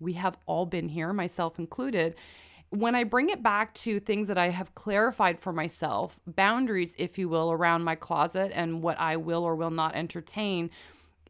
we 0.00 0.14
have 0.14 0.36
all 0.46 0.66
been 0.66 0.88
here, 0.88 1.12
myself 1.12 1.58
included. 1.58 2.16
When 2.70 2.94
I 2.94 3.04
bring 3.04 3.30
it 3.30 3.42
back 3.42 3.74
to 3.74 4.00
things 4.00 4.28
that 4.28 4.38
I 4.38 4.48
have 4.48 4.74
clarified 4.74 5.40
for 5.40 5.52
myself, 5.52 6.18
boundaries, 6.26 6.94
if 6.98 7.18
you 7.18 7.28
will, 7.28 7.52
around 7.52 7.84
my 7.84 7.94
closet 7.94 8.52
and 8.54 8.82
what 8.82 8.98
I 8.98 9.16
will 9.16 9.44
or 9.44 9.56
will 9.56 9.70
not 9.70 9.94
entertain, 9.94 10.70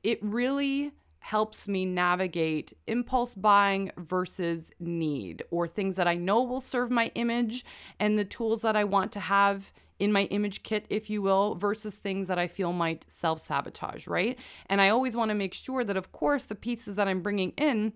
it 0.03 0.19
really 0.23 0.93
helps 1.21 1.69
me 1.69 1.85
navigate 1.85 2.73
impulse 2.87 3.35
buying 3.35 3.91
versus 3.97 4.71
need 4.81 5.43
or 5.51 5.69
things 5.69 5.97
that 5.97 6.09
I 6.09 6.15
know 6.15 6.43
will 6.43 6.63
serve 6.63 6.91
my 6.91 7.13
image 7.15 7.65
and 7.99 8.19
the 8.19 8.25
tools 8.25 8.63
that 8.63 8.75
I 8.75 8.85
want 8.85 9.13
to 9.13 9.21
have 9.21 9.71
in 9.99 10.13
my 10.13 10.25
image 10.25 10.63
kit, 10.63 10.87
if 10.89 11.11
you 11.11 11.21
will, 11.21 11.55
versus 11.55 11.97
things 11.97 12.27
that 12.29 12.39
I 12.39 12.47
feel 12.47 12.73
might 12.73 13.05
self 13.09 13.41
sabotage, 13.41 14.07
right? 14.07 14.39
And 14.67 14.81
I 14.81 14.89
always 14.89 15.15
want 15.15 15.29
to 15.29 15.35
make 15.35 15.55
sure 15.55 15.85
that, 15.85 15.97
of 15.97 16.11
course, 16.11 16.47
the 16.47 16.55
pieces 16.55 16.97
that 16.97 17.07
I'm 17.07 17.21
bringing 17.21 17.53
in 17.59 17.93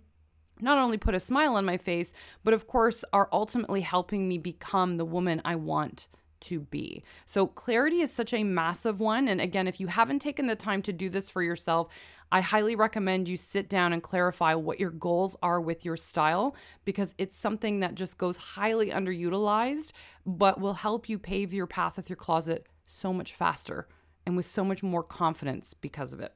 not 0.61 0.79
only 0.79 0.97
put 0.97 1.15
a 1.15 1.21
smile 1.21 1.57
on 1.57 1.65
my 1.65 1.77
face, 1.77 2.13
but 2.43 2.55
of 2.55 2.67
course 2.67 3.05
are 3.13 3.29
ultimately 3.33 3.81
helping 3.81 4.29
me 4.29 4.39
become 4.39 4.97
the 4.97 5.05
woman 5.05 5.43
I 5.45 5.57
want 5.57 6.09
to 6.41 6.61
be. 6.61 7.03
So, 7.27 7.47
clarity 7.47 8.01
is 8.01 8.13
such 8.13 8.35
a 8.35 8.45
massive 8.45 9.01
one. 9.01 9.29
And 9.29 9.41
again, 9.41 9.67
if 9.67 9.81
you 9.81 9.87
haven't 9.87 10.21
taken 10.21 10.47
the 10.47 10.57
time 10.57 10.83
to 10.83 10.93
do 10.93 11.09
this 11.09 11.31
for 11.31 11.43
yourself, 11.43 11.89
I 12.31 12.41
highly 12.41 12.77
recommend 12.77 13.29
you 13.29 13.37
sit 13.37 13.69
down 13.69 13.93
and 13.93 14.03
clarify 14.03 14.55
what 14.55 14.81
your 14.81 14.91
goals 14.91 15.37
are 15.43 15.61
with 15.61 15.85
your 15.85 15.97
style 15.97 16.55
because 16.85 17.15
it's 17.17 17.37
something 17.37 17.81
that 17.81 17.95
just 17.95 18.19
goes 18.19 18.37
highly 18.37 18.91
underutilized, 18.91 19.93
but 20.27 20.61
will 20.61 20.75
help 20.75 21.09
you 21.09 21.19
pave 21.19 21.55
your 21.55 21.67
path 21.67 21.97
with 21.97 22.11
your 22.11 22.17
closet 22.17 22.67
so 22.87 23.13
much 23.13 23.35
faster 23.35 23.89
and 24.27 24.37
with 24.37 24.47
so 24.47 24.65
much 24.65 24.83
more 24.83 25.03
confidence 25.03 25.75
because 25.75 26.13
of 26.13 26.21
it. 26.21 26.35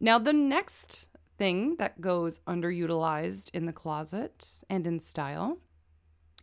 Now, 0.00 0.18
the 0.18 0.32
next 0.32 1.08
thing 1.42 1.74
that 1.76 2.00
goes 2.00 2.38
underutilized 2.46 3.50
in 3.52 3.66
the 3.66 3.72
closet 3.72 4.46
and 4.70 4.86
in 4.86 5.00
style 5.00 5.58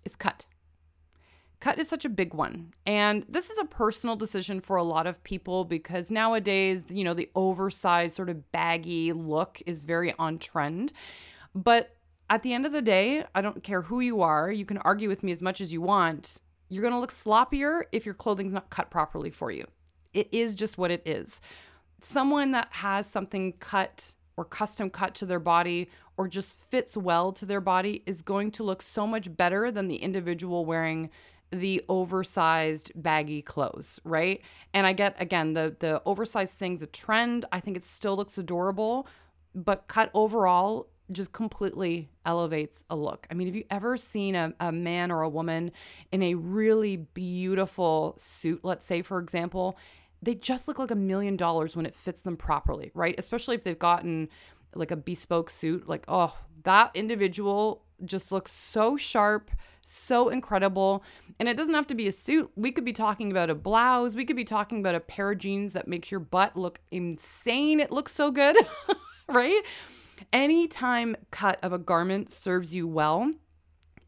is 0.03 0.17
cut. 0.17 0.45
Cut 1.61 1.79
is 1.79 1.87
such 1.87 2.03
a 2.03 2.09
big 2.09 2.33
one. 2.33 2.73
And 2.85 3.25
this 3.29 3.49
is 3.49 3.57
a 3.59 3.63
personal 3.63 4.17
decision 4.17 4.59
for 4.59 4.75
a 4.75 4.83
lot 4.83 5.07
of 5.07 5.23
people 5.23 5.63
because 5.63 6.11
nowadays, 6.11 6.83
you 6.89 7.05
know, 7.05 7.13
the 7.13 7.29
oversized, 7.33 8.13
sort 8.13 8.29
of 8.29 8.51
baggy 8.51 9.13
look 9.13 9.61
is 9.65 9.85
very 9.85 10.13
on 10.19 10.37
trend. 10.37 10.91
But 11.55 11.95
at 12.29 12.43
the 12.43 12.51
end 12.51 12.65
of 12.65 12.73
the 12.73 12.81
day, 12.81 13.23
I 13.33 13.39
don't 13.39 13.63
care 13.63 13.83
who 13.83 14.01
you 14.01 14.21
are, 14.21 14.51
you 14.51 14.65
can 14.65 14.79
argue 14.79 15.07
with 15.07 15.23
me 15.23 15.31
as 15.31 15.41
much 15.41 15.61
as 15.61 15.71
you 15.71 15.79
want. 15.79 16.41
You're 16.67 16.81
going 16.81 16.93
to 16.93 16.99
look 16.99 17.13
sloppier 17.13 17.83
if 17.93 18.05
your 18.05 18.15
clothing's 18.15 18.51
not 18.51 18.69
cut 18.69 18.91
properly 18.91 19.29
for 19.29 19.49
you. 19.49 19.65
It 20.13 20.27
is 20.33 20.55
just 20.55 20.77
what 20.77 20.91
it 20.91 21.03
is. 21.05 21.39
Someone 22.01 22.51
that 22.51 22.67
has 22.71 23.07
something 23.07 23.53
cut 23.61 24.15
or 24.39 24.45
custom 24.45 24.89
cut 24.89 25.13
to 25.13 25.25
their 25.25 25.39
body 25.39 25.89
or 26.15 26.25
just 26.25 26.57
fits 26.69 26.95
well 26.95 27.33
to 27.33 27.45
their 27.45 27.59
body 27.59 28.03
is 28.05 28.21
going 28.21 28.51
to 28.51 28.63
look 28.63 28.81
so 28.81 29.05
much 29.05 29.35
better 29.35 29.69
than 29.69 29.89
the 29.89 29.97
individual 29.97 30.63
wearing 30.63 31.09
the 31.51 31.83
oversized 31.89 32.89
baggy 32.95 33.41
clothes, 33.41 33.99
right? 34.05 34.41
And 34.73 34.87
I 34.87 34.93
get 34.93 35.13
again 35.19 35.55
the 35.55 35.75
the 35.77 36.01
oversized 36.05 36.53
thing's 36.53 36.81
a 36.81 36.87
trend. 36.87 37.43
I 37.51 37.59
think 37.59 37.75
it 37.75 37.83
still 37.83 38.15
looks 38.15 38.37
adorable, 38.37 39.07
but 39.53 39.89
cut 39.89 40.09
overall 40.13 40.87
just 41.11 41.33
completely 41.33 42.07
elevates 42.25 42.85
a 42.89 42.95
look. 42.95 43.27
I 43.29 43.33
mean, 43.33 43.47
have 43.47 43.55
you 43.55 43.65
ever 43.69 43.97
seen 43.97 44.35
a, 44.35 44.53
a 44.61 44.71
man 44.71 45.11
or 45.11 45.23
a 45.23 45.29
woman 45.29 45.71
in 46.13 46.21
a 46.23 46.35
really 46.35 46.95
beautiful 46.97 48.13
suit, 48.17 48.61
let's 48.63 48.85
say, 48.85 49.01
for 49.01 49.19
example, 49.19 49.77
they 50.21 50.35
just 50.35 50.67
look 50.67 50.79
like 50.79 50.91
a 50.91 50.95
million 50.95 51.35
dollars 51.35 51.75
when 51.75 51.85
it 51.85 51.95
fits 51.95 52.21
them 52.21 52.37
properly, 52.37 52.91
right? 52.93 53.15
Especially 53.17 53.55
if 53.55 53.63
they've 53.63 53.79
gotten 53.79 54.29
like 54.75 54.91
a 54.91 54.95
bespoke 54.95 55.49
suit. 55.49 55.87
Like, 55.87 56.05
oh, 56.07 56.37
that 56.63 56.91
individual 56.93 57.83
just 58.05 58.31
looks 58.31 58.51
so 58.51 58.97
sharp, 58.97 59.51
so 59.83 60.29
incredible. 60.29 61.03
And 61.39 61.47
it 61.47 61.57
doesn't 61.57 61.73
have 61.73 61.87
to 61.87 61.95
be 61.95 62.07
a 62.07 62.11
suit. 62.11 62.51
We 62.55 62.71
could 62.71 62.85
be 62.85 62.93
talking 62.93 63.31
about 63.31 63.49
a 63.49 63.55
blouse. 63.55 64.15
We 64.15 64.25
could 64.25 64.35
be 64.35 64.43
talking 64.43 64.79
about 64.79 64.95
a 64.95 64.99
pair 64.99 65.31
of 65.31 65.37
jeans 65.37 65.73
that 65.73 65.87
makes 65.87 66.11
your 66.11 66.19
butt 66.19 66.55
look 66.55 66.79
insane. 66.91 67.79
It 67.79 67.91
looks 67.91 68.13
so 68.13 68.31
good, 68.31 68.57
right? 69.27 69.61
Anytime 70.33 71.15
cut 71.31 71.59
of 71.63 71.73
a 71.73 71.79
garment 71.79 72.29
serves 72.29 72.75
you 72.75 72.87
well, 72.87 73.33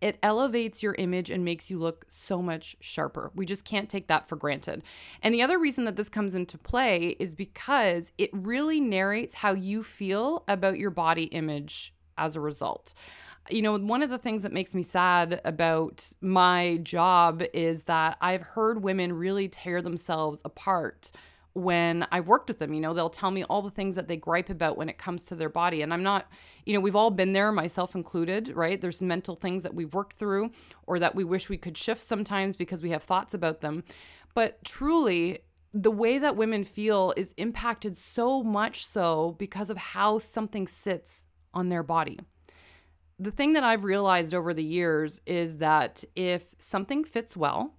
it 0.01 0.17
elevates 0.24 0.81
your 0.81 0.96
image 0.96 1.29
and 1.29 1.46
makes 1.46 1.70
you 1.70 1.77
look 1.77 2.05
so 2.10 2.41
much 2.41 2.75
sharper. 2.79 3.31
We 3.36 3.46
just 3.46 3.63
can't 3.63 3.89
take 3.89 4.08
that 4.08 4.27
for 4.27 4.36
granted. 4.36 4.84
And 5.22 5.34
the 5.34 5.43
other 5.43 5.60
reason 5.60 5.86
that 5.86 5.96
this 5.96 6.10
comes 6.10 6.36
into 6.36 6.58
play 6.58 7.15
is 7.20 7.36
because 7.36 8.12
it 8.17 8.31
really 8.34 8.79
narrates 8.79 9.36
how 9.36 9.53
you 9.53 9.84
feel 9.84 10.43
about 10.48 10.79
your 10.79 10.89
body 10.89 11.25
image 11.25 11.93
as 12.17 12.36
a 12.36 12.41
result. 12.41 12.93
You 13.50 13.62
know, 13.62 13.77
one 13.77 14.01
of 14.01 14.10
the 14.10 14.17
things 14.17 14.43
that 14.43 14.53
makes 14.53 14.74
me 14.74 14.84
sad 14.84 15.41
about 15.46 16.12
my 16.22 16.79
job 16.84 17.43
is 17.53 17.84
that 17.84 18.17
I've 18.22 18.41
heard 18.41 18.84
women 18.84 19.13
really 19.13 19.48
tear 19.48 19.81
themselves 19.81 20.41
apart 20.46 21.12
when 21.53 22.08
I've 22.12 22.27
worked 22.27 22.48
with 22.48 22.60
them. 22.60 22.74
You 22.74 22.79
know, 22.79 22.93
they'll 22.93 23.10
tell 23.10 23.31
me 23.31 23.43
all 23.43 23.62
the 23.62 23.72
things 23.72 23.96
that 23.96 24.08
they 24.08 24.17
gripe 24.17 24.50
about 24.50 24.77
when 24.77 24.89
it 24.89 24.98
comes 24.98 25.25
to 25.25 25.36
their 25.36 25.50
body. 25.50 25.81
And 25.81 25.93
I'm 25.93 26.03
not, 26.03 26.29
you 26.65 26.74
know, 26.74 26.79
we've 26.79 26.96
all 26.96 27.12
been 27.12 27.34
there, 27.34 27.51
myself 27.51 27.96
included, 27.96 28.50
right? 28.55 28.79
There's 28.79 29.01
mental 29.01 29.36
things 29.36 29.63
that 29.63 29.74
we've 29.74 29.93
worked 29.93 30.17
through 30.17 30.51
or 30.88 31.00
that 31.00 31.15
we 31.15 31.24
wish 31.24 31.50
we 31.50 31.58
could 31.58 31.77
shift 31.77 32.01
sometimes 32.01 32.55
because 32.55 32.81
we 32.81 32.91
have 32.91 33.03
thoughts 33.03 33.34
about 33.34 33.62
them. 33.62 33.84
But 34.34 34.63
truly, 34.63 35.39
the 35.74 35.91
way 35.91 36.17
that 36.17 36.36
women 36.36 36.63
feel 36.63 37.13
is 37.15 37.34
impacted 37.38 37.98
so 37.98 38.43
much 38.43 38.86
so 38.86 39.36
because 39.38 39.70
of 39.70 39.77
how 39.77 40.20
something 40.20 40.67
sits 40.67 41.25
on 41.53 41.70
their 41.70 41.84
body. 41.84 42.20
The 43.20 43.31
thing 43.31 43.53
that 43.53 43.63
I've 43.63 43.84
realized 43.84 44.34
over 44.34 44.53
the 44.53 44.63
years 44.63 45.22
is 45.25 45.58
that 45.58 46.03
if 46.15 46.55
something 46.60 47.03
fits 47.03 47.38
well 47.38 47.75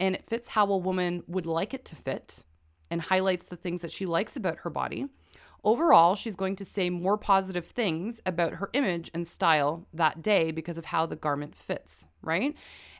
and 0.00 0.14
it 0.14 0.28
fits 0.28 0.48
how 0.48 0.70
a 0.70 0.76
woman 0.76 1.22
would 1.26 1.46
like 1.46 1.74
it 1.74 1.84
to 1.86 1.96
fit, 1.96 2.44
and 2.90 3.00
highlights 3.02 3.46
the 3.46 3.56
things 3.56 3.82
that 3.82 3.92
she 3.92 4.06
likes 4.06 4.36
about 4.36 4.58
her 4.58 4.70
body. 4.70 5.06
Overall, 5.64 6.14
she's 6.14 6.36
going 6.36 6.54
to 6.56 6.64
say 6.64 6.90
more 6.90 7.18
positive 7.18 7.66
things 7.66 8.20
about 8.24 8.54
her 8.54 8.70
image 8.72 9.10
and 9.12 9.26
style 9.26 9.86
that 9.92 10.22
day 10.22 10.52
because 10.52 10.78
of 10.78 10.84
how 10.84 11.06
the 11.06 11.16
garment 11.16 11.56
fits, 11.56 12.06
right? 12.22 12.54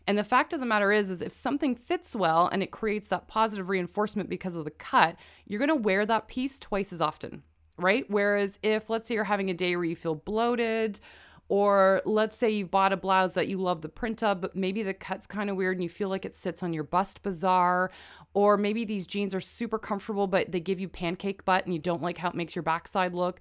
And 0.07 0.17
the 0.17 0.25
fact 0.25 0.53
of 0.53 0.61
the 0.61 0.67
matter 0.67 0.93
is 0.93 1.11
is 1.11 1.23
if 1.23 1.33
something 1.33 1.75
fits 1.75 2.15
well 2.15 2.49
and 2.49 2.63
it 2.63 2.71
creates 2.71 3.09
that 3.09 3.29
positive 3.29 3.69
reinforcement 3.69 4.29
because 4.29 4.55
of 4.55 4.65
the 4.65 4.71
cut, 4.71 5.17
you're 5.47 5.59
going 5.59 5.69
to 5.69 5.75
wear 5.75 6.07
that 6.07 6.29
piece 6.29 6.59
twice 6.59 6.93
as 6.93 7.01
often, 7.01 7.43
right? 7.77 8.05
Whereas 8.09 8.59
if 8.63 8.89
let's 8.91 9.09
say 9.09 9.15
you're 9.15 9.25
having 9.25 9.51
a 9.51 9.55
day 9.55 9.77
where 9.77 9.85
you 9.85 9.97
feel 9.97 10.15
bloated 10.15 11.01
or 11.49 12.03
let's 12.05 12.37
say 12.37 12.51
you've 12.51 12.71
bought 12.71 12.93
a 12.93 12.97
blouse 12.97 13.35
that 13.35 13.49
you 13.49 13.59
love 13.59 13.83
the 13.83 13.89
print 13.89 14.23
of, 14.23 14.41
but 14.41 14.57
maybe 14.57 14.83
the 14.83 14.95
cut's 14.95 15.27
kind 15.27 15.49
of 15.49 15.57
weird 15.57 15.77
and 15.77 15.83
you 15.83 15.89
feel 15.89 16.09
like 16.09 16.25
it 16.25 16.35
sits 16.35 16.63
on 16.63 16.73
your 16.73 16.85
bust 16.85 17.23
bizarre. 17.23 17.91
Or 18.35 18.57
maybe 18.57 18.85
these 18.85 19.07
jeans 19.07 19.35
are 19.35 19.41
super 19.41 19.79
comfortable, 19.79 20.27
but 20.27 20.53
they 20.53 20.61
give 20.61 20.81
you 20.81 20.89
pancake 20.89 21.45
butt 21.45 21.65
and 21.65 21.73
you 21.73 21.79
don't 21.79 22.03
like 22.03 22.19
how 22.19 22.31
it 22.31 22.35
makes 22.35 22.57
your 22.57 22.63
backside 22.65 23.15
look. 23.15 23.41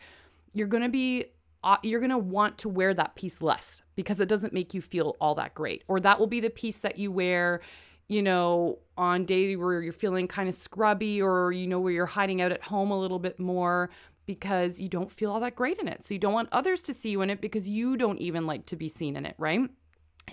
You're 0.53 0.67
gonna 0.67 0.89
be 0.89 1.25
uh, 1.65 1.77
you're 1.81 1.99
going 1.99 2.11
to 2.11 2.17
want 2.17 2.59
to 2.59 2.69
wear 2.69 2.93
that 2.93 3.15
piece 3.15 3.41
less 3.41 3.81
because 3.95 4.19
it 4.19 4.29
doesn't 4.29 4.53
make 4.53 4.75
you 4.75 4.81
feel 4.81 5.17
all 5.19 5.33
that 5.33 5.55
great. 5.55 5.83
Or 5.87 5.99
that 5.99 6.19
will 6.19 6.27
be 6.27 6.39
the 6.39 6.51
piece 6.51 6.77
that 6.77 6.99
you 6.99 7.11
wear, 7.11 7.59
you 8.07 8.21
know, 8.21 8.77
on 8.97 9.25
day 9.25 9.55
where 9.55 9.81
you're 9.81 9.91
feeling 9.91 10.27
kind 10.27 10.47
of 10.47 10.53
scrubby 10.53 11.21
or 11.21 11.51
you 11.51 11.65
know 11.65 11.79
where 11.79 11.91
you're 11.91 12.05
hiding 12.05 12.39
out 12.39 12.51
at 12.51 12.61
home 12.61 12.91
a 12.91 12.99
little 12.99 13.17
bit 13.17 13.39
more 13.39 13.89
because 14.25 14.79
you 14.79 14.89
don't 14.89 15.11
feel 15.11 15.31
all 15.31 15.39
that 15.39 15.55
great 15.55 15.77
in 15.77 15.87
it. 15.87 16.03
So 16.03 16.13
you 16.13 16.19
don't 16.19 16.33
want 16.33 16.49
others 16.51 16.81
to 16.83 16.93
see 16.93 17.09
you 17.09 17.21
in 17.21 17.29
it 17.29 17.41
because 17.41 17.67
you 17.69 17.97
don't 17.97 18.19
even 18.19 18.45
like 18.45 18.65
to 18.67 18.75
be 18.75 18.87
seen 18.87 19.15
in 19.15 19.25
it, 19.25 19.35
right? 19.37 19.69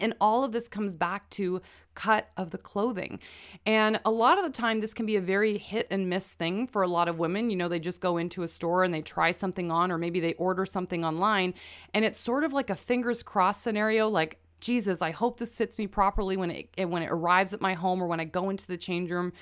And 0.00 0.14
all 0.20 0.42
of 0.42 0.52
this 0.52 0.68
comes 0.68 0.94
back 0.94 1.28
to 1.30 1.60
cut 1.94 2.30
of 2.36 2.50
the 2.50 2.58
clothing. 2.58 3.20
And 3.66 4.00
a 4.04 4.10
lot 4.10 4.38
of 4.38 4.44
the 4.44 4.50
time, 4.50 4.80
this 4.80 4.94
can 4.94 5.04
be 5.04 5.16
a 5.16 5.20
very 5.20 5.58
hit 5.58 5.86
and 5.90 6.08
miss 6.08 6.32
thing 6.32 6.66
for 6.66 6.82
a 6.82 6.88
lot 6.88 7.08
of 7.08 7.18
women. 7.18 7.50
You 7.50 7.56
know, 7.56 7.68
they 7.68 7.78
just 7.78 8.00
go 8.00 8.16
into 8.16 8.42
a 8.42 8.48
store 8.48 8.84
and 8.84 8.94
they 8.94 9.02
try 9.02 9.32
something 9.32 9.70
on, 9.70 9.92
or 9.92 9.98
maybe 9.98 10.20
they 10.20 10.32
order 10.34 10.64
something 10.64 11.04
online. 11.04 11.52
And 11.92 12.04
it's 12.04 12.18
sort 12.18 12.44
of 12.44 12.54
like 12.54 12.70
a 12.70 12.74
fingers 12.74 13.22
crossed 13.22 13.62
scenario 13.62 14.08
like, 14.08 14.38
Jesus, 14.60 15.02
I 15.02 15.10
hope 15.10 15.40
this 15.40 15.56
fits 15.56 15.76
me 15.76 15.88
properly 15.88 16.36
when 16.36 16.52
it 16.52 16.88
when 16.88 17.02
it 17.02 17.10
arrives 17.10 17.52
at 17.52 17.60
my 17.60 17.74
home 17.74 18.00
or 18.00 18.06
when 18.06 18.20
I 18.20 18.24
go 18.24 18.48
into 18.48 18.64
the 18.66 18.76
change 18.76 19.10
room 19.10 19.32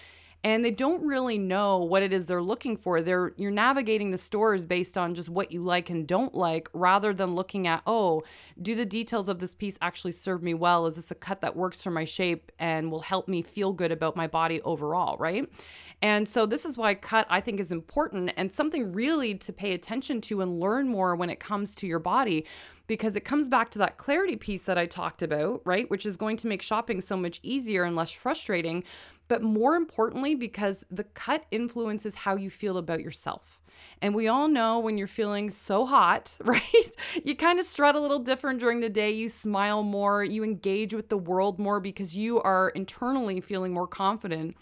and 0.42 0.64
they 0.64 0.70
don't 0.70 1.04
really 1.04 1.36
know 1.36 1.78
what 1.78 2.02
it 2.02 2.12
is 2.12 2.26
they're 2.26 2.42
looking 2.42 2.76
for. 2.76 3.02
They're 3.02 3.32
you're 3.36 3.50
navigating 3.50 4.10
the 4.10 4.18
stores 4.18 4.64
based 4.64 4.96
on 4.96 5.14
just 5.14 5.28
what 5.28 5.52
you 5.52 5.62
like 5.62 5.90
and 5.90 6.06
don't 6.06 6.34
like 6.34 6.68
rather 6.72 7.12
than 7.12 7.34
looking 7.34 7.66
at, 7.66 7.82
"Oh, 7.86 8.22
do 8.60 8.74
the 8.74 8.86
details 8.86 9.28
of 9.28 9.38
this 9.38 9.54
piece 9.54 9.78
actually 9.82 10.12
serve 10.12 10.42
me 10.42 10.54
well? 10.54 10.86
Is 10.86 10.96
this 10.96 11.10
a 11.10 11.14
cut 11.14 11.42
that 11.42 11.56
works 11.56 11.82
for 11.82 11.90
my 11.90 12.04
shape 12.04 12.50
and 12.58 12.90
will 12.90 13.00
help 13.00 13.28
me 13.28 13.42
feel 13.42 13.72
good 13.72 13.92
about 13.92 14.16
my 14.16 14.26
body 14.26 14.62
overall, 14.62 15.16
right?" 15.18 15.48
And 16.00 16.26
so 16.26 16.46
this 16.46 16.64
is 16.64 16.78
why 16.78 16.94
cut 16.94 17.26
I 17.28 17.40
think 17.40 17.60
is 17.60 17.72
important 17.72 18.32
and 18.36 18.52
something 18.52 18.92
really 18.92 19.34
to 19.34 19.52
pay 19.52 19.72
attention 19.74 20.20
to 20.22 20.40
and 20.40 20.58
learn 20.58 20.88
more 20.88 21.14
when 21.14 21.28
it 21.28 21.40
comes 21.40 21.74
to 21.76 21.86
your 21.86 21.98
body 21.98 22.46
because 22.86 23.14
it 23.14 23.24
comes 23.24 23.48
back 23.48 23.70
to 23.70 23.78
that 23.78 23.98
clarity 23.98 24.34
piece 24.34 24.64
that 24.64 24.76
I 24.76 24.84
talked 24.84 25.22
about, 25.22 25.62
right? 25.64 25.88
Which 25.88 26.04
is 26.04 26.16
going 26.16 26.36
to 26.38 26.48
make 26.48 26.60
shopping 26.60 27.00
so 27.00 27.16
much 27.16 27.38
easier 27.44 27.84
and 27.84 27.94
less 27.94 28.10
frustrating 28.10 28.82
but 29.30 29.42
more 29.42 29.76
importantly, 29.76 30.34
because 30.34 30.84
the 30.90 31.04
cut 31.04 31.44
influences 31.52 32.16
how 32.16 32.34
you 32.34 32.50
feel 32.50 32.76
about 32.76 33.00
yourself. 33.00 33.60
And 34.02 34.12
we 34.12 34.26
all 34.26 34.48
know 34.48 34.80
when 34.80 34.98
you're 34.98 35.06
feeling 35.06 35.50
so 35.50 35.86
hot, 35.86 36.36
right? 36.44 36.90
You 37.24 37.36
kind 37.36 37.60
of 37.60 37.64
strut 37.64 37.94
a 37.94 38.00
little 38.00 38.18
different 38.18 38.58
during 38.58 38.80
the 38.80 38.88
day. 38.88 39.12
You 39.12 39.28
smile 39.28 39.84
more, 39.84 40.24
you 40.24 40.42
engage 40.42 40.92
with 40.94 41.10
the 41.10 41.16
world 41.16 41.60
more 41.60 41.78
because 41.78 42.16
you 42.16 42.40
are 42.40 42.70
internally 42.70 43.40
feeling 43.40 43.72
more 43.72 43.86
confident 43.86 44.56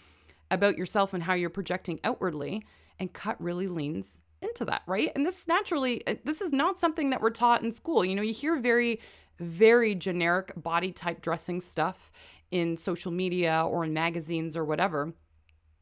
about 0.51 0.77
yourself 0.77 1.15
and 1.15 1.23
how 1.23 1.33
you're 1.33 1.49
projecting 1.49 1.99
outwardly. 2.03 2.63
And 2.99 3.11
cut 3.11 3.41
really 3.41 3.67
leans 3.67 4.19
into 4.39 4.65
that, 4.65 4.83
right? 4.85 5.11
And 5.15 5.25
this 5.25 5.47
naturally, 5.47 6.05
uh, 6.05 6.13
this 6.25 6.41
is 6.41 6.51
not 6.51 6.79
something 6.79 7.09
that 7.09 7.23
we're 7.23 7.31
taught 7.31 7.63
in 7.63 7.71
school. 7.71 8.05
You 8.05 8.13
know, 8.13 8.21
you 8.21 8.33
hear 8.35 8.55
very, 8.59 8.99
very 9.39 9.95
generic 9.95 10.51
body 10.55 10.91
type 10.91 11.23
dressing 11.23 11.59
stuff 11.59 12.11
in 12.51 12.77
social 12.77 13.11
media 13.11 13.65
or 13.65 13.83
in 13.83 13.93
magazines 13.93 14.55
or 14.57 14.65
whatever. 14.65 15.13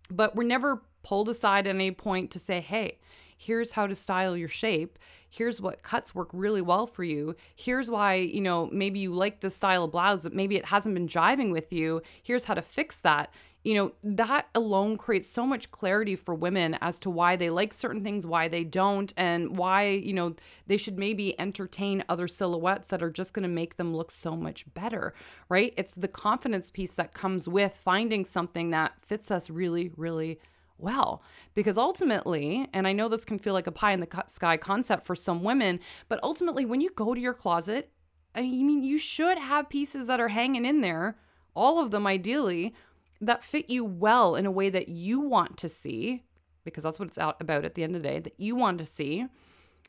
But 0.10 0.36
we're 0.36 0.44
never 0.44 0.82
pulled 1.04 1.30
aside 1.30 1.68
at 1.68 1.76
any 1.76 1.92
point 1.92 2.32
to 2.32 2.40
say, 2.40 2.60
hey, 2.60 3.00
here's 3.38 3.72
how 3.72 3.88
to 3.88 3.96
style 3.96 4.36
your 4.36 4.48
shape. 4.48 4.98
Here's 5.30 5.62
what 5.62 5.84
cuts 5.84 6.16
work 6.16 6.30
really 6.34 6.62
well 6.62 6.88
for 6.88 7.04
you. 7.04 7.36
Here's 7.56 7.90
why, 7.90 8.16
you 8.16 8.42
know, 8.42 8.70
maybe 8.72 9.00
you 9.00 9.14
like 9.14 9.42
this 9.42 9.56
style 9.56 9.84
of 9.84 9.92
blouse, 9.92 10.24
but 10.24 10.34
maybe 10.34 10.56
it 10.56 10.66
hasn't 10.66 10.96
been 10.96 11.08
jiving 11.08 11.52
with 11.52 11.72
you. 11.72 12.02
Here's 12.24 12.46
how 12.46 12.54
to 12.54 12.62
fix 12.62 13.00
that 13.02 13.32
you 13.64 13.74
know, 13.74 13.92
that 14.04 14.48
alone 14.56 14.98
creates 14.98 15.28
so 15.28 15.46
much 15.46 15.72
clarity 15.72 16.16
for 16.16 16.34
women 16.34 16.78
as 16.80 17.00
to 17.00 17.10
why 17.10 17.36
they 17.36 17.50
like 17.50 17.74
certain 17.74 18.04
things, 18.04 18.26
why 18.26 18.48
they 18.48 18.64
don't, 18.64 19.14
and 19.18 19.58
why, 19.58 19.90
you 19.90 20.14
know, 20.14 20.36
they 20.68 20.78
should 20.78 20.98
maybe 20.98 21.38
entertain 21.40 22.04
other 22.08 22.28
silhouettes 22.28 22.88
that 22.88 23.04
are 23.04 23.10
just 23.10 23.34
going 23.34 23.44
to 23.44 23.50
make 23.50 23.76
them 23.76 23.96
look 23.96 24.10
so 24.12 24.38
much 24.38 24.72
better, 24.74 25.14
right? 25.50 25.74
It's 25.76 25.96
the 25.96 26.08
confidence 26.08 26.72
piece 26.72 26.92
that 26.94 27.14
comes 27.14 27.50
with 27.50 27.76
finding 27.76 28.24
something 28.24 28.70
that 28.70 28.94
fits 29.06 29.32
us 29.32 29.50
really, 29.50 29.92
really 29.98 30.40
well. 30.78 31.22
Because 31.54 31.78
ultimately, 31.78 32.70
and 32.74 32.88
I 32.88 32.94
know 32.94 33.10
this 33.10 33.26
can 33.26 33.40
feel 33.40 33.54
like 33.54 33.68
a 33.68 33.72
pie 33.72 33.92
in 33.92 34.00
the 34.00 34.24
sky 34.28 34.58
concept 34.58 35.06
for 35.06 35.16
some 35.16 35.44
women, 35.44 35.80
but 36.08 36.20
ultimately, 36.24 36.64
when 36.64 36.82
you 36.82 36.92
go 36.92 37.14
to 37.14 37.20
your 37.20 37.34
closet, 37.34 37.90
I 38.34 38.42
mean, 38.42 38.84
you 38.84 38.98
should 38.98 39.40
have 39.40 39.70
pieces 39.70 40.08
that 40.08 40.20
are 40.20 40.28
hanging 40.28 40.66
in 40.66 40.82
there, 40.82 41.18
all 41.56 41.80
of 41.80 41.90
them 41.92 42.06
ideally, 42.06 42.76
that 43.22 43.44
fit 43.44 43.70
you 43.70 43.84
well 43.84 44.36
in 44.36 44.46
a 44.46 44.52
way 44.52 44.70
that 44.70 44.90
you 44.90 45.20
want 45.20 45.58
to 45.58 45.70
see, 45.70 46.24
because 46.64 46.84
that's 46.84 47.00
what 47.00 47.08
it's 47.08 47.18
out 47.18 47.38
about 47.40 47.66
at 47.66 47.76
the 47.76 47.84
end 47.84 47.96
of 47.96 48.02
the 48.02 48.08
day, 48.08 48.20
that 48.20 48.40
you 48.40 48.56
want 48.56 48.78
to 48.78 48.86
see. 48.86 49.26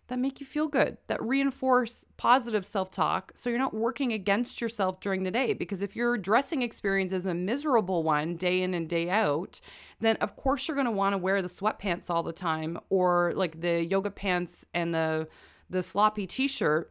that 0.09 0.19
make 0.19 0.41
you 0.41 0.47
feel 0.47 0.69
good, 0.69 0.97
that 1.07 1.23
reinforce 1.23 2.07
positive 2.17 2.65
self 2.65 2.91
talk. 2.91 3.31
So 3.35 3.51
you're 3.51 3.59
not 3.59 3.75
working 3.75 4.13
against 4.13 4.61
yourself 4.61 5.01
during 5.01 5.23
the 5.23 5.31
day. 5.31 5.53
Because 5.53 5.83
if 5.83 5.95
your 5.95 6.17
dressing 6.17 6.63
experience 6.63 7.13
is 7.13 7.27
a 7.27 7.35
miserable 7.35 8.03
one 8.03 8.37
day 8.37 8.63
in 8.63 8.75
and 8.75 8.89
day 8.89 9.11
out, 9.11 9.61
then 10.01 10.17
of 10.17 10.35
course 10.35 10.67
you're 10.67 10.75
going 10.75 10.87
to 10.87 10.91
want 10.91 11.13
to 11.13 11.19
wear 11.19 11.43
the 11.43 11.49
sweatpants 11.49 12.11
all 12.11 12.23
the 12.23 12.33
time 12.33 12.79
or 12.89 13.33
like 13.37 13.61
the 13.61 13.85
yoga 13.85 14.11
pants 14.11 14.65
and 14.75 14.95
the 14.95 15.29
the 15.71 15.83
sloppy 15.83 16.27
t-shirt 16.27 16.91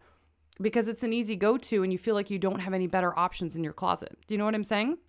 because 0.61 0.87
it's 0.87 1.01
an 1.01 1.11
easy 1.11 1.35
go-to 1.35 1.81
and 1.81 1.91
you 1.91 1.97
feel 1.97 2.13
like 2.13 2.29
you 2.29 2.37
don't 2.37 2.59
have 2.59 2.73
any 2.75 2.85
better 2.85 3.17
options 3.17 3.55
in 3.55 3.63
your 3.63 3.73
closet. 3.73 4.15
Do 4.27 4.35
you 4.35 4.37
know 4.37 4.45
what 4.45 4.53
I'm 4.53 4.63
saying? 4.63 4.99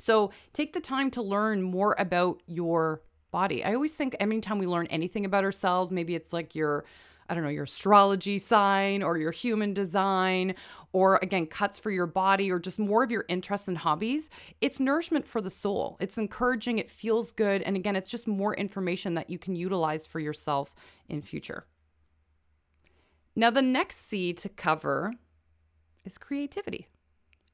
So, 0.00 0.30
take 0.52 0.72
the 0.72 0.80
time 0.80 1.10
to 1.12 1.22
learn 1.22 1.62
more 1.62 1.94
about 1.98 2.42
your 2.46 3.02
body. 3.30 3.64
I 3.64 3.74
always 3.74 3.94
think 3.94 4.16
anytime 4.18 4.58
we 4.58 4.66
learn 4.66 4.86
anything 4.88 5.24
about 5.24 5.44
ourselves, 5.44 5.90
maybe 5.90 6.14
it's 6.14 6.32
like 6.32 6.54
your 6.54 6.84
I 7.30 7.34
don't 7.34 7.44
know, 7.44 7.50
your 7.50 7.62
astrology 7.62 8.38
sign 8.38 9.04
or 9.04 9.16
your 9.16 9.30
human 9.30 9.72
design, 9.72 10.56
or 10.92 11.20
again, 11.22 11.46
cuts 11.46 11.78
for 11.78 11.92
your 11.92 12.06
body, 12.06 12.50
or 12.50 12.58
just 12.58 12.80
more 12.80 13.04
of 13.04 13.12
your 13.12 13.24
interests 13.28 13.68
and 13.68 13.78
hobbies, 13.78 14.28
it's 14.60 14.80
nourishment 14.80 15.28
for 15.28 15.40
the 15.40 15.48
soul. 15.48 15.96
It's 16.00 16.18
encouraging, 16.18 16.78
it 16.78 16.90
feels 16.90 17.30
good. 17.30 17.62
And 17.62 17.76
again, 17.76 17.94
it's 17.94 18.10
just 18.10 18.26
more 18.26 18.54
information 18.54 19.14
that 19.14 19.30
you 19.30 19.38
can 19.38 19.54
utilize 19.54 20.08
for 20.08 20.18
yourself 20.18 20.74
in 21.08 21.22
future. 21.22 21.66
Now, 23.36 23.50
the 23.50 23.62
next 23.62 24.08
C 24.08 24.32
to 24.32 24.48
cover 24.48 25.12
is 26.04 26.18
creativity. 26.18 26.88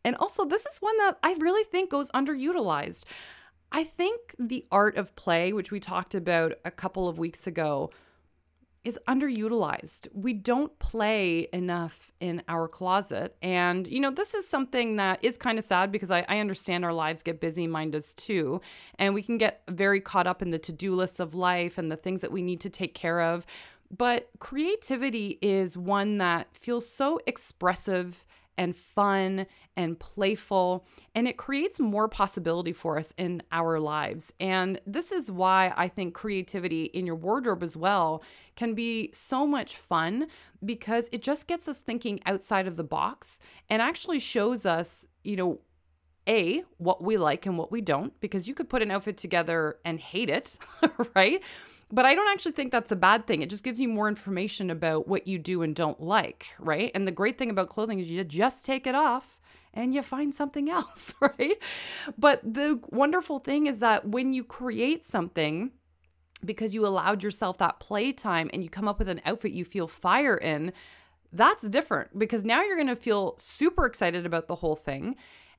And 0.06 0.14
also, 0.20 0.44
this 0.44 0.64
is 0.66 0.78
one 0.78 0.96
that 0.98 1.18
I 1.24 1.34
really 1.40 1.64
think 1.64 1.90
goes 1.90 2.12
underutilized. 2.12 3.02
I 3.72 3.82
think 3.82 4.36
the 4.38 4.64
art 4.70 4.96
of 4.96 5.16
play, 5.16 5.52
which 5.52 5.72
we 5.72 5.80
talked 5.80 6.14
about 6.14 6.52
a 6.64 6.70
couple 6.70 7.08
of 7.08 7.18
weeks 7.18 7.48
ago, 7.48 7.90
is 8.84 9.00
underutilized. 9.08 10.06
We 10.14 10.32
don't 10.32 10.78
play 10.78 11.48
enough 11.52 12.12
in 12.20 12.40
our 12.48 12.68
closet. 12.68 13.36
And, 13.42 13.88
you 13.88 13.98
know, 13.98 14.12
this 14.12 14.32
is 14.32 14.46
something 14.46 14.94
that 14.94 15.24
is 15.24 15.36
kind 15.36 15.58
of 15.58 15.64
sad 15.64 15.90
because 15.90 16.12
I, 16.12 16.24
I, 16.28 16.38
understand 16.38 16.84
our 16.84 16.92
lives 16.92 17.24
get 17.24 17.40
busy, 17.40 17.66
mine 17.66 17.90
does 17.90 18.14
too. 18.14 18.60
And 19.00 19.12
we 19.12 19.24
can 19.24 19.38
get 19.38 19.62
very 19.68 20.00
caught 20.00 20.28
up 20.28 20.40
in 20.40 20.52
the 20.52 20.58
to 20.60 20.72
do 20.72 20.94
lists 20.94 21.18
of 21.18 21.34
life 21.34 21.78
and 21.78 21.90
the 21.90 21.96
things 21.96 22.20
that 22.20 22.30
we 22.30 22.42
need 22.42 22.60
to 22.60 22.70
take 22.70 22.94
care 22.94 23.22
of. 23.22 23.44
But 23.90 24.28
creativity 24.38 25.40
is 25.42 25.76
one 25.76 26.18
that 26.18 26.56
feels 26.56 26.88
so 26.88 27.18
expressive 27.26 28.24
and 28.58 28.74
fun 28.74 29.46
and 29.76 29.98
playful, 29.98 30.86
and 31.14 31.28
it 31.28 31.36
creates 31.36 31.78
more 31.78 32.08
possibility 32.08 32.72
for 32.72 32.98
us 32.98 33.12
in 33.18 33.42
our 33.52 33.78
lives. 33.78 34.32
And 34.40 34.80
this 34.86 35.12
is 35.12 35.30
why 35.30 35.72
I 35.76 35.88
think 35.88 36.14
creativity 36.14 36.84
in 36.84 37.06
your 37.06 37.16
wardrobe 37.16 37.62
as 37.62 37.76
well 37.76 38.22
can 38.56 38.74
be 38.74 39.10
so 39.12 39.46
much 39.46 39.76
fun 39.76 40.28
because 40.64 41.08
it 41.12 41.22
just 41.22 41.46
gets 41.46 41.68
us 41.68 41.78
thinking 41.78 42.20
outside 42.24 42.66
of 42.66 42.76
the 42.76 42.84
box 42.84 43.38
and 43.68 43.82
actually 43.82 44.18
shows 44.18 44.64
us, 44.64 45.04
you 45.22 45.36
know, 45.36 45.60
a, 46.28 46.64
what 46.78 47.02
we 47.02 47.16
like 47.16 47.46
and 47.46 47.56
what 47.56 47.70
we 47.70 47.80
don't, 47.80 48.18
because 48.20 48.48
you 48.48 48.54
could 48.54 48.68
put 48.68 48.82
an 48.82 48.90
outfit 48.90 49.16
together 49.16 49.78
and 49.84 50.00
hate 50.00 50.28
it, 50.28 50.58
right? 51.14 51.40
But 51.90 52.04
I 52.04 52.14
don't 52.14 52.30
actually 52.32 52.52
think 52.52 52.72
that's 52.72 52.90
a 52.90 52.96
bad 52.96 53.26
thing. 53.26 53.42
It 53.42 53.50
just 53.50 53.62
gives 53.62 53.80
you 53.80 53.88
more 53.88 54.08
information 54.08 54.70
about 54.70 55.06
what 55.06 55.26
you 55.26 55.38
do 55.38 55.62
and 55.62 55.74
don't 55.74 56.00
like, 56.00 56.46
right? 56.58 56.90
And 56.94 57.06
the 57.06 57.12
great 57.12 57.38
thing 57.38 57.50
about 57.50 57.68
clothing 57.68 58.00
is 58.00 58.10
you 58.10 58.22
just 58.24 58.66
take 58.66 58.86
it 58.86 58.94
off 58.94 59.38
and 59.72 59.94
you 59.94 60.02
find 60.02 60.34
something 60.34 60.68
else, 60.70 61.14
right? 61.20 61.58
But 62.18 62.40
the 62.42 62.80
wonderful 62.88 63.38
thing 63.38 63.66
is 63.66 63.80
that 63.80 64.08
when 64.08 64.32
you 64.32 64.42
create 64.42 65.04
something, 65.06 65.70
because 66.44 66.74
you 66.74 66.86
allowed 66.86 67.22
yourself 67.22 67.58
that 67.58 67.80
playtime 67.80 68.50
and 68.52 68.62
you 68.62 68.68
come 68.68 68.88
up 68.88 68.98
with 68.98 69.08
an 69.08 69.20
outfit 69.24 69.52
you 69.52 69.64
feel 69.64 69.86
fire 69.86 70.36
in, 70.36 70.72
that's 71.32 71.68
different 71.68 72.18
because 72.18 72.44
now 72.44 72.62
you're 72.62 72.76
going 72.76 72.86
to 72.88 72.96
feel 72.96 73.36
super 73.38 73.86
excited 73.86 74.26
about 74.26 74.48
the 74.48 74.56
whole 74.56 74.76
thing. 74.76 75.16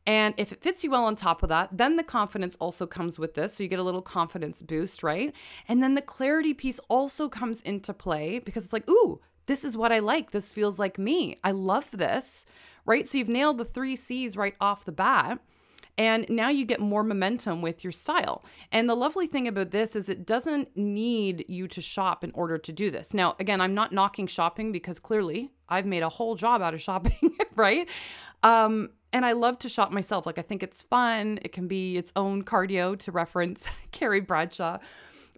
And 0.08 0.34
if 0.38 0.54
it 0.54 0.64
fits 0.64 0.86
you 0.86 0.92
well 0.92 1.04
on 1.04 1.18
top 1.18 1.44
of 1.44 1.50
that, 1.50 1.70
then 1.74 1.98
the 1.98 2.04
confidence 2.04 2.56
also 2.62 2.88
comes 2.88 3.20
with 3.20 3.34
this. 3.34 3.54
So 3.54 3.64
you 3.64 3.70
get 3.70 3.78
a 3.78 3.84
little 3.84 4.02
confidence 4.02 4.62
boost, 4.62 5.04
right? 5.04 5.34
And 5.68 5.84
then 5.84 5.96
the 5.96 6.02
clarity 6.02 6.54
piece 6.54 6.80
also 6.88 7.28
comes 7.28 7.60
into 7.62 7.94
play 7.94 8.40
because 8.40 8.64
it's 8.64 8.74
like, 8.74 8.90
ooh, 8.90 9.20
this 9.48 9.66
is 9.66 9.76
what 9.76 9.92
I 9.92 10.00
like. 10.00 10.32
This 10.32 10.54
feels 10.54 10.80
like 10.80 10.98
me. 10.98 11.40
I 11.44 11.52
love 11.52 11.90
this, 11.92 12.46
right? 12.86 13.06
So 13.06 13.18
you've 13.18 13.28
nailed 13.28 13.58
the 13.58 13.66
three 13.66 13.98
C's 13.98 14.38
right 14.38 14.56
off 14.62 14.86
the 14.86 14.94
bat. 14.94 15.40
And 15.98 16.30
now 16.30 16.50
you 16.50 16.64
get 16.64 16.80
more 16.80 17.04
momentum 17.04 17.62
with 17.62 17.84
your 17.84 17.92
style. 17.92 18.46
And 18.72 18.88
the 18.88 18.96
lovely 18.96 19.26
thing 19.26 19.48
about 19.48 19.72
this 19.72 19.96
is 19.96 20.08
it 20.08 20.28
doesn't 20.28 20.78
need 20.78 21.44
you 21.48 21.68
to 21.70 21.82
shop 21.82 22.24
in 22.24 22.32
order 22.32 22.58
to 22.60 22.72
do 22.72 22.92
this. 22.92 23.16
Now, 23.16 23.36
again, 23.40 23.60
I'm 23.60 23.74
not 23.74 23.92
knocking 23.92 24.28
shopping 24.28 24.72
because 24.72 25.00
clearly 25.00 25.50
I've 25.68 25.88
made 25.88 26.04
a 26.04 26.10
whole 26.10 26.36
job 26.36 26.62
out 26.62 26.76
of 26.76 26.82
shopping, 26.82 27.36
right? 27.56 27.88
Um, 28.44 28.92
and 29.18 29.26
I 29.26 29.32
love 29.32 29.58
to 29.60 29.70
shop 29.70 29.92
myself. 29.92 30.28
Like 30.28 30.38
I 30.38 30.44
think 30.44 30.62
it's 30.62 30.84
fun. 30.84 31.40
It 31.42 31.52
can 31.52 31.68
be 31.68 31.98
its 31.98 32.14
own 32.16 32.44
cardio 32.44 32.98
to 33.00 33.12
reference 33.12 33.68
Carrie 33.92 34.22
Bradshaw. 34.22 34.78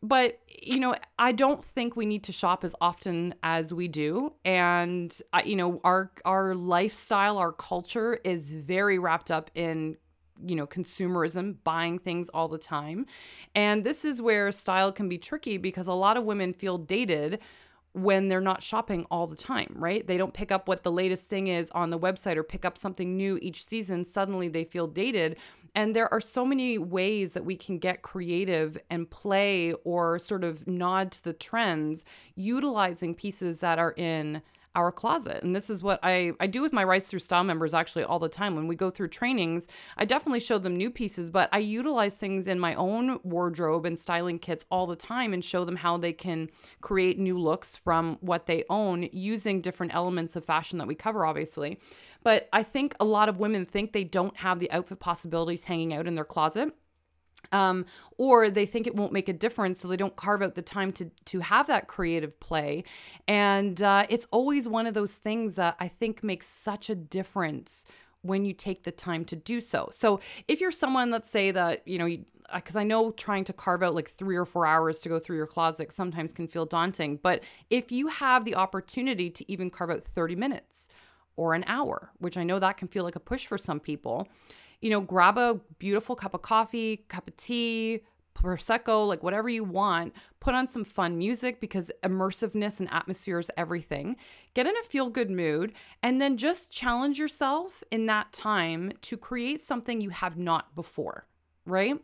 But 0.04 0.40
you 0.50 0.82
know, 0.82 0.96
I 1.18 1.32
don't 1.32 1.64
think 1.64 1.96
we 1.96 2.06
need 2.06 2.26
to 2.26 2.34
shop 2.34 2.66
as 2.66 2.76
often 2.82 3.36
as 3.42 3.74
we 3.74 3.88
do. 3.88 4.34
And 4.44 5.18
uh, 5.32 5.44
you 5.46 5.56
know, 5.56 5.80
our 5.86 6.12
our 6.26 6.56
lifestyle, 6.56 7.38
our 7.38 7.54
culture 7.54 8.20
is 8.26 8.52
very 8.52 9.00
wrapped 9.00 9.32
up 9.32 9.50
in 9.56 9.96
you 10.46 10.58
know 10.58 10.68
consumerism 10.68 11.56
buying 11.64 12.00
things 12.00 12.30
all 12.30 12.48
the 12.48 12.58
time 12.58 13.06
and 13.56 13.84
this 13.84 14.06
is 14.06 14.22
where 14.22 14.54
style 14.54 14.90
can 14.90 15.10
be 15.10 15.18
tricky 15.18 15.58
because 15.58 15.86
a 15.88 15.94
lot 15.94 16.16
of 16.16 16.24
women 16.24 16.54
feel 16.54 16.78
dated 16.78 17.40
when 17.94 18.28
they're 18.28 18.42
not 18.42 18.62
shopping 18.62 19.06
all 19.10 19.28
the 19.28 19.36
time, 19.36 19.74
right? 19.76 20.06
They 20.06 20.18
don't 20.18 20.34
pick 20.34 20.52
up 20.52 20.68
what 20.68 20.84
the 20.84 20.92
latest 20.92 21.28
thing 21.28 21.48
is 21.48 21.70
on 21.72 21.90
the 21.90 22.00
website 22.00 22.38
or 22.38 22.44
pick 22.44 22.64
up 22.64 22.78
something 22.78 23.18
new 23.18 23.40
each 23.42 23.66
season. 23.66 24.06
Suddenly 24.06 24.48
they 24.48 24.64
feel 24.64 24.88
dated. 24.88 25.38
And 25.76 25.96
there 25.96 26.12
are 26.12 26.22
so 26.22 26.46
many 26.46 26.78
ways 26.78 27.34
that 27.34 27.46
we 27.46 27.56
can 27.56 27.78
get 27.78 28.02
creative 28.02 28.78
and 28.90 29.10
play 29.10 29.74
or 29.84 30.20
sort 30.20 30.44
of 30.44 30.68
nod 30.68 31.12
to 31.14 31.24
the 31.24 31.34
trends 31.34 32.06
utilizing 32.36 33.16
pieces 33.16 33.60
that 33.60 33.80
are 33.80 33.94
in 33.94 34.42
our 34.76 34.92
closet. 34.92 35.44
And 35.44 35.56
this 35.56 35.70
is 35.70 35.82
what 35.82 36.00
I, 36.04 36.34
I 36.40 36.48
do 36.48 36.62
with 36.62 36.74
my 36.74 36.84
Rise 36.84 37.08
Through 37.08 37.20
Style 37.20 37.44
members 37.44 37.74
actually 37.74 38.04
all 38.04 38.20
the 38.20 38.30
time. 38.30 38.56
When 38.56 38.68
we 38.68 38.76
go 38.76 38.90
through 38.90 39.10
trainings, 39.10 39.68
I 39.98 40.06
definitely 40.06 40.40
show 40.40 40.58
them 40.58 40.78
new 40.78 40.90
pieces, 40.90 41.30
but 41.30 41.50
I 41.52 41.60
utilize 41.60 42.16
things 42.16 42.48
in 42.48 42.60
my 42.60 42.76
own 42.76 43.20
wardrobe 43.24 43.86
and 43.86 43.98
styling 43.98 44.40
kits 44.40 44.66
all 44.70 44.88
the 44.88 44.96
time 44.96 45.34
and 45.34 45.44
show 45.44 45.66
them 45.66 45.78
how 45.78 45.98
they 45.98 46.14
can 46.14 46.50
create 46.82 47.18
new 47.20 47.38
looks 47.38 47.76
from 47.76 48.18
what 48.22 48.46
they 48.46 48.64
own 48.70 49.10
using 49.12 49.62
different 49.62 49.94
elements 49.94 50.36
of 50.36 50.46
fashion 50.46 50.78
that 50.78 50.88
we 50.88 50.96
cover, 50.96 51.26
obviously. 51.26 51.80
But 52.24 52.50
I 52.54 52.64
think 52.64 52.96
a 53.00 53.06
lot 53.06 53.30
of 53.30 53.40
women 53.40 53.66
think 53.66 53.92
they 53.92 54.04
don't 54.04 54.38
have 54.38 54.60
the 54.60 54.72
outfit 54.72 55.00
possibilities 55.00 55.64
hanging 55.64 55.94
out 55.94 56.08
in 56.08 56.16
their 56.16 56.26
closet 56.26 56.74
um, 57.52 57.86
or 58.18 58.50
they 58.50 58.66
think 58.66 58.88
it 58.88 58.96
won't 58.96 59.14
make 59.14 59.30
a 59.30 59.34
difference, 59.34 59.80
so 59.80 59.88
they 59.88 59.98
don't 59.98 60.16
carve 60.16 60.42
out 60.42 60.56
the 60.56 60.62
time 60.62 60.92
to 60.94 61.10
to 61.26 61.40
have 61.40 61.68
that 61.68 61.88
creative 61.88 62.40
play. 62.40 62.84
And 63.28 63.82
uh, 63.82 64.06
it's 64.10 64.28
always 64.32 64.68
one 64.68 64.88
of 64.88 64.94
those 64.94 65.16
things 65.16 65.56
that 65.56 65.76
I 65.80 65.88
think 65.88 66.24
makes 66.24 66.48
such 66.48 66.90
a 66.90 66.96
difference 66.96 67.86
when 68.22 68.44
you 68.44 68.54
take 68.54 68.84
the 68.84 68.92
time 68.92 69.24
to 69.26 69.36
do 69.36 69.62
so. 69.62 69.90
So 69.92 70.20
if 70.48 70.60
you're 70.60 70.72
someone, 70.72 71.10
let's 71.10 71.30
say 71.30 71.52
that 71.52 71.88
you 71.88 71.98
know, 71.98 72.10
because 72.54 72.76
I 72.76 72.84
know 72.84 73.12
trying 73.12 73.46
to 73.46 73.54
carve 73.54 73.84
out 73.84 73.96
like 73.96 74.10
three 74.10 74.36
or 74.36 74.46
four 74.46 74.66
hours 74.66 75.00
to 75.00 75.10
go 75.10 75.20
through 75.20 75.38
your 75.38 75.48
closet 75.48 75.92
sometimes 75.92 76.34
can 76.34 76.48
feel 76.48 76.66
daunting, 76.66 77.18
but 77.18 77.44
if 77.70 77.92
you 77.92 78.08
have 78.08 78.46
the 78.46 78.56
opportunity 78.56 79.30
to 79.30 79.52
even 79.52 79.70
carve 79.70 79.92
out 79.92 80.04
30 80.04 80.36
minutes 80.36 80.90
or 81.36 81.54
an 81.54 81.64
hour, 81.68 82.12
which 82.18 82.38
I 82.38 82.44
know 82.44 82.60
that 82.60 82.76
can 82.76 82.90
feel 82.90 83.06
like 83.06 83.16
a 83.16 83.20
push 83.22 83.48
for 83.48 83.58
some 83.58 83.80
people 83.80 84.28
you 84.82 84.90
know, 84.90 85.02
grab 85.02 85.38
a 85.38 85.60
beautiful 85.78 86.16
cup 86.16 86.34
of 86.34 86.42
coffee, 86.42 87.06
cup 87.08 87.28
of 87.28 87.36
tea, 87.38 88.02
prosecco, 88.34 89.08
like 89.08 89.24
whatever 89.24 89.50
you 89.50 89.64
want. 89.64 90.14
Put 90.40 90.56
on 90.56 90.68
some 90.68 90.86
fun 90.86 91.18
music 91.18 91.60
because 91.60 91.92
immersiveness 92.04 92.80
and 92.80 92.92
atmosphere 92.92 93.40
is 93.40 93.52
everything. 93.58 94.16
Get 94.54 94.68
in 94.68 94.78
a 94.78 94.84
feel 94.84 95.10
good 95.10 95.30
mood 95.30 95.74
and 96.02 96.22
then 96.22 96.38
just 96.38 96.72
challenge 96.72 97.20
yourself 97.20 97.84
in 97.92 98.06
that 98.06 98.32
time 98.32 98.94
to 99.02 99.18
create 99.18 99.62
something 99.62 100.02
you 100.02 100.10
have 100.10 100.38
not 100.38 100.76
before, 100.76 101.28
right? 101.66 102.00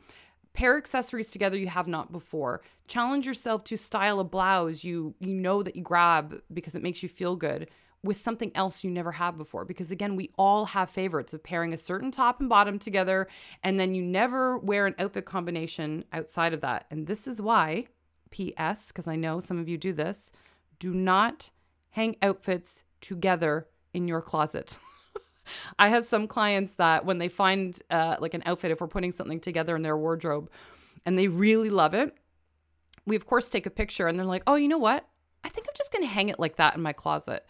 Pair 0.53 0.77
accessories 0.77 1.27
together 1.27 1.57
you 1.57 1.67
have 1.67 1.87
not 1.87 2.11
before. 2.11 2.61
Challenge 2.87 3.25
yourself 3.25 3.63
to 3.65 3.77
style 3.77 4.19
a 4.19 4.23
blouse 4.23 4.83
you 4.83 5.15
you 5.19 5.27
know 5.27 5.63
that 5.63 5.75
you 5.75 5.81
grab 5.81 6.41
because 6.53 6.75
it 6.75 6.83
makes 6.83 7.01
you 7.01 7.09
feel 7.09 7.35
good 7.35 7.69
with 8.05 8.17
something 8.17 8.51
else 8.55 8.83
you 8.83 8.91
never 8.91 9.11
have 9.13 9.37
before. 9.37 9.65
Because 9.65 9.91
again, 9.91 10.15
we 10.15 10.31
all 10.37 10.65
have 10.65 10.89
favorites 10.89 11.33
of 11.33 11.43
pairing 11.43 11.73
a 11.73 11.77
certain 11.77 12.11
top 12.11 12.39
and 12.39 12.47
bottom 12.47 12.79
together, 12.79 13.27
and 13.63 13.79
then 13.79 13.93
you 13.93 14.01
never 14.01 14.57
wear 14.57 14.85
an 14.85 14.95
outfit 14.97 15.25
combination 15.25 16.05
outside 16.13 16.53
of 16.53 16.61
that. 16.61 16.85
And 16.89 17.07
this 17.07 17.27
is 17.27 17.41
why, 17.41 17.87
P.S., 18.31 18.87
because 18.87 19.07
I 19.07 19.15
know 19.15 19.39
some 19.39 19.59
of 19.59 19.67
you 19.67 19.77
do 19.77 19.91
this, 19.91 20.31
do 20.79 20.93
not 20.93 21.49
hang 21.91 22.15
outfits 22.21 22.83
together 23.01 23.67
in 23.93 24.07
your 24.07 24.21
closet. 24.21 24.77
I 25.79 25.89
have 25.89 26.05
some 26.05 26.27
clients 26.27 26.73
that 26.75 27.05
when 27.05 27.17
they 27.17 27.29
find 27.29 27.77
uh, 27.89 28.17
like 28.19 28.33
an 28.33 28.43
outfit, 28.45 28.71
if 28.71 28.81
we're 28.81 28.87
putting 28.87 29.11
something 29.11 29.39
together 29.39 29.75
in 29.75 29.81
their 29.81 29.97
wardrobe 29.97 30.49
and 31.05 31.17
they 31.17 31.27
really 31.27 31.69
love 31.69 31.93
it, 31.93 32.15
we 33.05 33.15
of 33.15 33.25
course 33.25 33.49
take 33.49 33.65
a 33.65 33.69
picture 33.69 34.07
and 34.07 34.17
they're 34.17 34.25
like, 34.25 34.43
oh, 34.47 34.55
you 34.55 34.67
know 34.67 34.77
what? 34.77 35.07
I 35.43 35.49
think 35.49 35.67
I'm 35.67 35.75
just 35.77 35.91
going 35.91 36.03
to 36.03 36.09
hang 36.09 36.29
it 36.29 36.39
like 36.39 36.55
that 36.55 36.75
in 36.75 36.81
my 36.81 36.93
closet. 36.93 37.45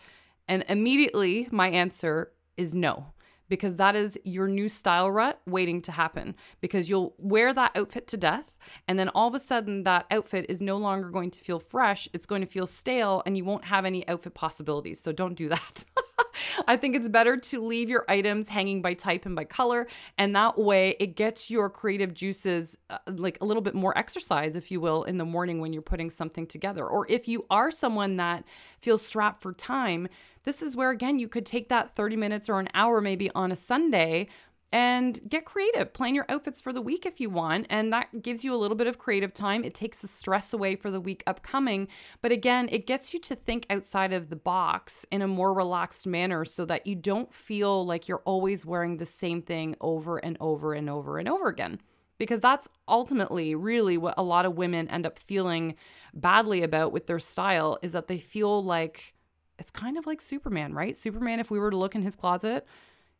And 0.47 0.63
immediately 0.69 1.47
my 1.51 1.69
answer 1.69 2.31
is 2.57 2.73
no 2.73 3.07
because 3.47 3.75
that 3.75 3.95
is 3.95 4.17
your 4.23 4.47
new 4.47 4.67
style 4.67 5.11
rut 5.11 5.39
waiting 5.45 5.81
to 5.83 5.91
happen 5.91 6.35
because 6.61 6.89
you'll 6.89 7.13
wear 7.17 7.53
that 7.53 7.71
outfit 7.75 8.07
to 8.07 8.17
death 8.17 8.55
and 8.87 8.97
then 8.97 9.09
all 9.09 9.27
of 9.27 9.35
a 9.35 9.39
sudden 9.39 9.83
that 9.83 10.05
outfit 10.09 10.45
is 10.49 10.61
no 10.61 10.77
longer 10.77 11.09
going 11.09 11.29
to 11.29 11.39
feel 11.39 11.59
fresh 11.59 12.09
it's 12.13 12.25
going 12.25 12.41
to 12.41 12.47
feel 12.47 12.65
stale 12.65 13.21
and 13.25 13.37
you 13.37 13.45
won't 13.45 13.65
have 13.65 13.85
any 13.85 14.07
outfit 14.07 14.33
possibilities. 14.33 14.99
So 14.99 15.11
don't 15.11 15.35
do 15.35 15.49
that 15.49 15.85
I 16.67 16.77
think 16.77 16.95
it's 16.95 17.09
better 17.09 17.37
to 17.37 17.61
leave 17.61 17.89
your 17.89 18.05
items 18.07 18.49
hanging 18.49 18.81
by 18.81 18.93
type 18.93 19.25
and 19.25 19.35
by 19.35 19.45
color. 19.45 19.87
And 20.17 20.35
that 20.35 20.57
way 20.57 20.95
it 20.99 21.15
gets 21.15 21.49
your 21.49 21.69
creative 21.69 22.13
juices 22.13 22.77
uh, 22.89 22.97
like 23.07 23.37
a 23.41 23.45
little 23.45 23.61
bit 23.61 23.75
more 23.75 23.97
exercise, 23.97 24.55
if 24.55 24.71
you 24.71 24.79
will, 24.79 25.03
in 25.03 25.17
the 25.17 25.25
morning 25.25 25.59
when 25.59 25.73
you're 25.73 25.81
putting 25.81 26.09
something 26.09 26.47
together. 26.47 26.85
Or 26.87 27.05
if 27.09 27.27
you 27.27 27.45
are 27.49 27.71
someone 27.71 28.17
that 28.17 28.43
feels 28.81 29.05
strapped 29.05 29.41
for 29.41 29.53
time, 29.53 30.07
this 30.43 30.61
is 30.61 30.75
where, 30.75 30.91
again, 30.91 31.17
you 31.17 31.27
could 31.27 31.45
take 31.45 31.69
that 31.69 31.95
30 31.95 32.15
minutes 32.15 32.49
or 32.49 32.59
an 32.59 32.69
hour 32.73 33.01
maybe 33.01 33.31
on 33.31 33.51
a 33.51 33.55
Sunday 33.55 34.27
and 34.71 35.19
get 35.29 35.45
creative. 35.45 35.93
Plan 35.93 36.15
your 36.15 36.25
outfits 36.27 36.59
for 36.59 36.73
the 36.73 36.81
week 36.81 37.05
if 37.05 37.21
you 37.21 37.29
want. 37.29 37.65
And 37.69 37.93
that 37.93 38.21
gives 38.21 38.43
you 38.43 38.53
a 38.53 38.57
little 38.57 38.75
bit 38.75 38.87
of 38.87 38.97
creative 38.97 39.33
time. 39.33 39.63
It 39.63 39.73
takes 39.73 39.99
the 39.99 40.07
stress 40.07 40.51
away 40.53 40.75
for 40.75 40.91
the 40.91 40.99
week 40.99 41.23
upcoming. 41.25 41.87
But 42.21 42.31
again, 42.31 42.67
it 42.71 42.87
gets 42.87 43.13
you 43.13 43.19
to 43.21 43.35
think 43.35 43.65
outside 43.69 44.11
of 44.11 44.29
the 44.29 44.35
box 44.35 45.05
in 45.11 45.21
a 45.21 45.27
more 45.27 45.53
relaxed 45.53 46.05
manner 46.05 46.43
so 46.43 46.65
that 46.65 46.85
you 46.85 46.95
don't 46.95 47.33
feel 47.33 47.85
like 47.85 48.07
you're 48.07 48.23
always 48.25 48.65
wearing 48.65 48.97
the 48.97 49.05
same 49.05 49.41
thing 49.41 49.75
over 49.79 50.17
and 50.17 50.37
over 50.41 50.73
and 50.73 50.89
over 50.89 51.19
and 51.19 51.29
over 51.29 51.47
again. 51.47 51.79
Because 52.17 52.39
that's 52.39 52.67
ultimately 52.87 53.55
really 53.55 53.97
what 53.97 54.15
a 54.17 54.23
lot 54.23 54.45
of 54.45 54.55
women 54.55 54.89
end 54.89 55.05
up 55.05 55.19
feeling 55.19 55.75
badly 56.13 56.63
about 56.63 56.91
with 56.91 57.07
their 57.07 57.19
style 57.19 57.77
is 57.81 57.91
that 57.91 58.07
they 58.07 58.17
feel 58.17 58.63
like 58.63 59.13
it's 59.59 59.71
kind 59.71 59.97
of 59.97 60.05
like 60.05 60.21
Superman, 60.21 60.73
right? 60.73 60.97
Superman, 60.97 61.39
if 61.39 61.49
we 61.49 61.59
were 61.59 61.71
to 61.71 61.77
look 61.77 61.95
in 61.95 62.01
his 62.01 62.15
closet, 62.15 62.65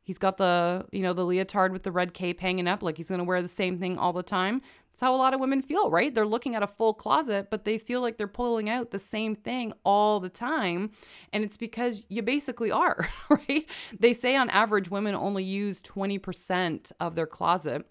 He's 0.05 0.19
got 0.19 0.37
the, 0.37 0.85
you 0.91 1.01
know, 1.01 1.13
the 1.13 1.25
leotard 1.25 1.73
with 1.73 1.83
the 1.83 1.91
red 1.91 2.13
cape 2.13 2.39
hanging 2.39 2.67
up, 2.67 2.83
like 2.83 2.95
he's 2.95 3.09
going 3.09 3.19
to 3.19 3.25
wear 3.25 3.41
the 3.41 3.47
same 3.47 3.79
thing 3.79 3.97
all 3.97 4.13
the 4.13 4.23
time. 4.23 4.61
That's 4.91 5.01
how 5.01 5.13
a 5.13 5.17
lot 5.17 5.33
of 5.33 5.41
women 5.41 5.61
feel, 5.61 5.89
right? 5.89 6.13
They're 6.13 6.27
looking 6.27 6.55
at 6.55 6.63
a 6.63 6.67
full 6.67 6.93
closet, 6.93 7.47
but 7.49 7.65
they 7.65 7.77
feel 7.77 7.99
like 7.99 8.17
they're 8.17 8.27
pulling 8.27 8.69
out 8.69 8.91
the 8.91 8.99
same 8.99 9.35
thing 9.35 9.73
all 9.83 10.21
the 10.21 10.29
time. 10.29 10.91
And 11.33 11.43
it's 11.43 11.57
because 11.57 12.05
you 12.07 12.21
basically 12.21 12.71
are, 12.71 13.09
right? 13.29 13.65
They 13.99 14.13
say 14.13 14.37
on 14.37 14.49
average, 14.51 14.89
women 14.89 15.15
only 15.15 15.43
use 15.43 15.81
20% 15.81 16.91
of 17.01 17.15
their 17.15 17.27
closet 17.27 17.85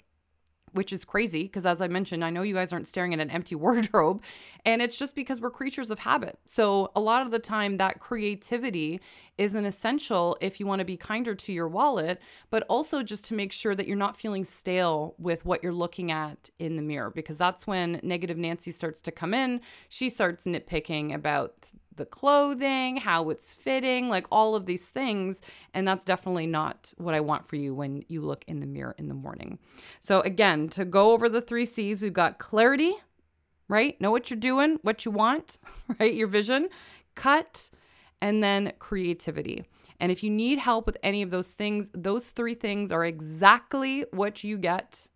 which 0.74 0.92
is 0.92 1.04
crazy 1.04 1.44
because 1.44 1.64
as 1.64 1.80
I 1.80 1.88
mentioned, 1.88 2.24
I 2.24 2.30
know 2.30 2.42
you 2.42 2.54
guys 2.54 2.72
aren't 2.72 2.88
staring 2.88 3.14
at 3.14 3.20
an 3.20 3.30
empty 3.30 3.54
wardrobe 3.64 4.22
and 4.64 4.82
it's 4.82 4.96
just 4.96 5.14
because 5.14 5.40
we're 5.40 5.50
creatures 5.50 5.90
of 5.90 6.00
habit. 6.00 6.38
So 6.44 6.90
a 6.94 7.00
lot 7.00 7.22
of 7.22 7.30
the 7.30 7.38
time 7.38 7.76
that 7.78 8.00
creativity 8.00 9.00
is 9.38 9.54
an 9.54 9.64
essential 9.64 10.36
if 10.40 10.60
you 10.60 10.66
want 10.66 10.80
to 10.80 10.84
be 10.84 10.96
kinder 10.96 11.34
to 11.34 11.52
your 11.52 11.68
wallet, 11.68 12.20
but 12.50 12.64
also 12.68 13.02
just 13.02 13.24
to 13.26 13.34
make 13.34 13.52
sure 13.52 13.74
that 13.74 13.86
you're 13.86 13.96
not 13.96 14.16
feeling 14.16 14.44
stale 14.44 15.14
with 15.18 15.44
what 15.44 15.62
you're 15.62 15.72
looking 15.72 16.10
at 16.10 16.50
in 16.58 16.76
the 16.76 16.82
mirror 16.82 17.10
because 17.10 17.38
that's 17.38 17.66
when 17.66 18.00
negative 18.02 18.36
Nancy 18.36 18.70
starts 18.70 19.00
to 19.00 19.10
come 19.10 19.34
in. 19.34 19.60
She 19.88 20.08
starts 20.08 20.44
nitpicking 20.44 21.14
about 21.14 21.54
the 21.96 22.06
clothing, 22.06 22.96
how 22.96 23.30
it's 23.30 23.54
fitting, 23.54 24.08
like 24.08 24.26
all 24.30 24.54
of 24.54 24.66
these 24.66 24.86
things. 24.86 25.40
And 25.72 25.86
that's 25.86 26.04
definitely 26.04 26.46
not 26.46 26.92
what 26.96 27.14
I 27.14 27.20
want 27.20 27.46
for 27.46 27.56
you 27.56 27.74
when 27.74 28.04
you 28.08 28.22
look 28.22 28.44
in 28.46 28.60
the 28.60 28.66
mirror 28.66 28.94
in 28.98 29.08
the 29.08 29.14
morning. 29.14 29.58
So, 30.00 30.20
again, 30.20 30.68
to 30.70 30.84
go 30.84 31.12
over 31.12 31.28
the 31.28 31.40
three 31.40 31.66
C's, 31.66 32.02
we've 32.02 32.12
got 32.12 32.38
clarity, 32.38 32.94
right? 33.68 34.00
Know 34.00 34.10
what 34.10 34.30
you're 34.30 34.38
doing, 34.38 34.78
what 34.82 35.04
you 35.04 35.10
want, 35.10 35.58
right? 36.00 36.14
Your 36.14 36.28
vision, 36.28 36.68
cut, 37.14 37.70
and 38.20 38.42
then 38.42 38.72
creativity. 38.78 39.64
And 40.00 40.10
if 40.10 40.22
you 40.22 40.30
need 40.30 40.58
help 40.58 40.86
with 40.86 40.96
any 41.02 41.22
of 41.22 41.30
those 41.30 41.48
things, 41.48 41.90
those 41.94 42.30
three 42.30 42.54
things 42.54 42.90
are 42.90 43.04
exactly 43.04 44.04
what 44.10 44.44
you 44.44 44.58
get 44.58 45.06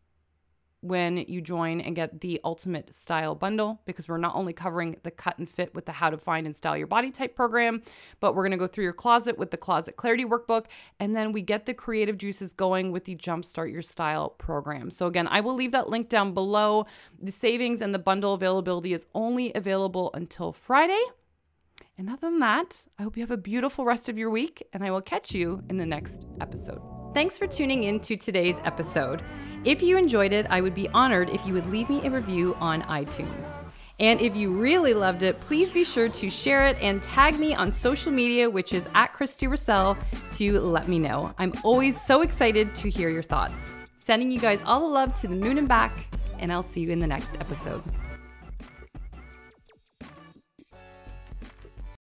when 0.81 1.17
you 1.17 1.41
join 1.41 1.81
and 1.81 1.97
get 1.97 2.21
the 2.21 2.41
ultimate 2.45 2.95
style 2.95 3.35
bundle 3.35 3.81
because 3.85 4.07
we're 4.07 4.17
not 4.17 4.35
only 4.35 4.53
covering 4.53 4.97
the 5.03 5.11
cut 5.11 5.39
and 5.39 5.49
fit 5.49 5.75
with 5.75 5.87
the 5.87 5.93
how 5.93 6.09
to 6.09 6.17
find 6.17 6.47
and 6.47 6.55
style 6.55 6.77
your 6.77 6.87
body 6.87 7.11
type 7.11 7.35
program, 7.35 7.83
but 8.21 8.35
we're 8.35 8.43
going 8.43 8.53
to 8.53 8.57
go 8.57 8.67
through 8.67 8.85
your 8.85 8.93
closet 8.93 9.37
with 9.39 9.51
the 9.51 9.57
closet 9.57 9.97
clarity 9.97 10.25
workbook 10.25 10.67
and 11.01 11.17
then 11.17 11.33
we 11.33 11.43
get 11.43 11.67
the 11.67 11.75
creative 11.75 12.17
juices 12.17 12.53
going 12.53 12.93
with 12.93 13.05
the 13.05 13.17
jumpstart 13.17 13.73
your 13.73 13.83
style 13.83 14.31
program. 14.31 14.91
So 14.91 15.07
again, 15.07 15.27
I 15.27 15.41
will 15.41 15.55
leave 15.55 15.73
that 15.73 15.89
link 15.89 16.09
down 16.09 16.33
below. 16.33 16.87
The 17.21 17.33
savings 17.33 17.83
and 17.83 17.93
the 17.93 17.99
bundle 17.99 18.35
availability 18.35 18.93
is 18.93 19.07
only 19.15 19.53
available 19.55 20.11
until 20.15 20.53
Friday. 20.53 21.03
And 21.97 22.09
other 22.09 22.31
than 22.31 22.39
that, 22.39 22.87
I 22.99 23.03
hope 23.03 23.17
you 23.17 23.23
have 23.23 23.33
a 23.33 23.37
beautiful 23.37 23.85
rest 23.85 24.09
of 24.09 24.17
your 24.17 24.31
week 24.31 24.63
and 24.73 24.85
I 24.85 24.91
will 24.93 25.03
catch 25.03 25.35
you 25.35 25.65
in 25.69 25.77
the 25.77 25.87
next 25.87 26.27
episode. 26.41 26.98
Thanks 27.19 27.37
for 27.37 27.49
tuning 27.49 27.83
in 27.83 27.99
to 28.03 28.17
today's 28.17 28.61
episode. 28.65 29.25
If 29.65 29.83
you 29.83 29.97
enjoyed 29.97 30.33
it, 30.33 30.47
I 30.51 30.61
would 30.61 30.73
be 30.73 30.89
honored 30.91 31.31
if 31.31 31.45
you 31.45 31.53
would 31.53 31.67
leave 31.67 31.91
me 31.91 32.01
a 32.07 32.11
review 32.13 32.55
on 32.61 32.83
iTunes. 32.83 33.65
And 33.99 34.21
if 34.21 34.37
you 34.37 34.53
really 34.53 34.95
loved 34.95 35.25
it, 35.25 35.41
please 35.41 35.73
be 35.73 35.83
sure 35.83 36.09
to 36.09 36.31
share 36.31 36.69
it 36.69 36.81
and 36.81 37.03
tag 37.03 37.37
me 37.37 37.57
on 37.57 37.73
social 37.73 38.13
media, 38.13 38.49
which 38.49 38.73
is 38.73 38.89
at 38.95 39.15
Christy 39.15 39.49
Russell, 39.49 39.99
to 40.35 40.61
let 40.61 40.89
me 40.89 41.01
know. 41.01 41.35
I'm 41.39 41.55
always 41.65 42.01
so 42.01 42.23
excited 42.23 42.73
to 42.77 42.89
hear 42.89 43.09
your 43.09 43.25
thoughts. 43.25 43.75
Sending 43.97 44.31
you 44.31 44.39
guys 44.39 44.61
all 44.65 44.79
the 44.79 44.87
love 44.87 45.13
to 45.15 45.27
the 45.27 45.35
moon 45.35 45.59
and 45.59 45.67
back, 45.67 45.91
and 46.39 46.53
I'll 46.53 46.63
see 46.63 46.83
you 46.83 46.93
in 46.93 47.01
the 47.01 47.09
next 47.09 47.35
episode. 47.41 47.83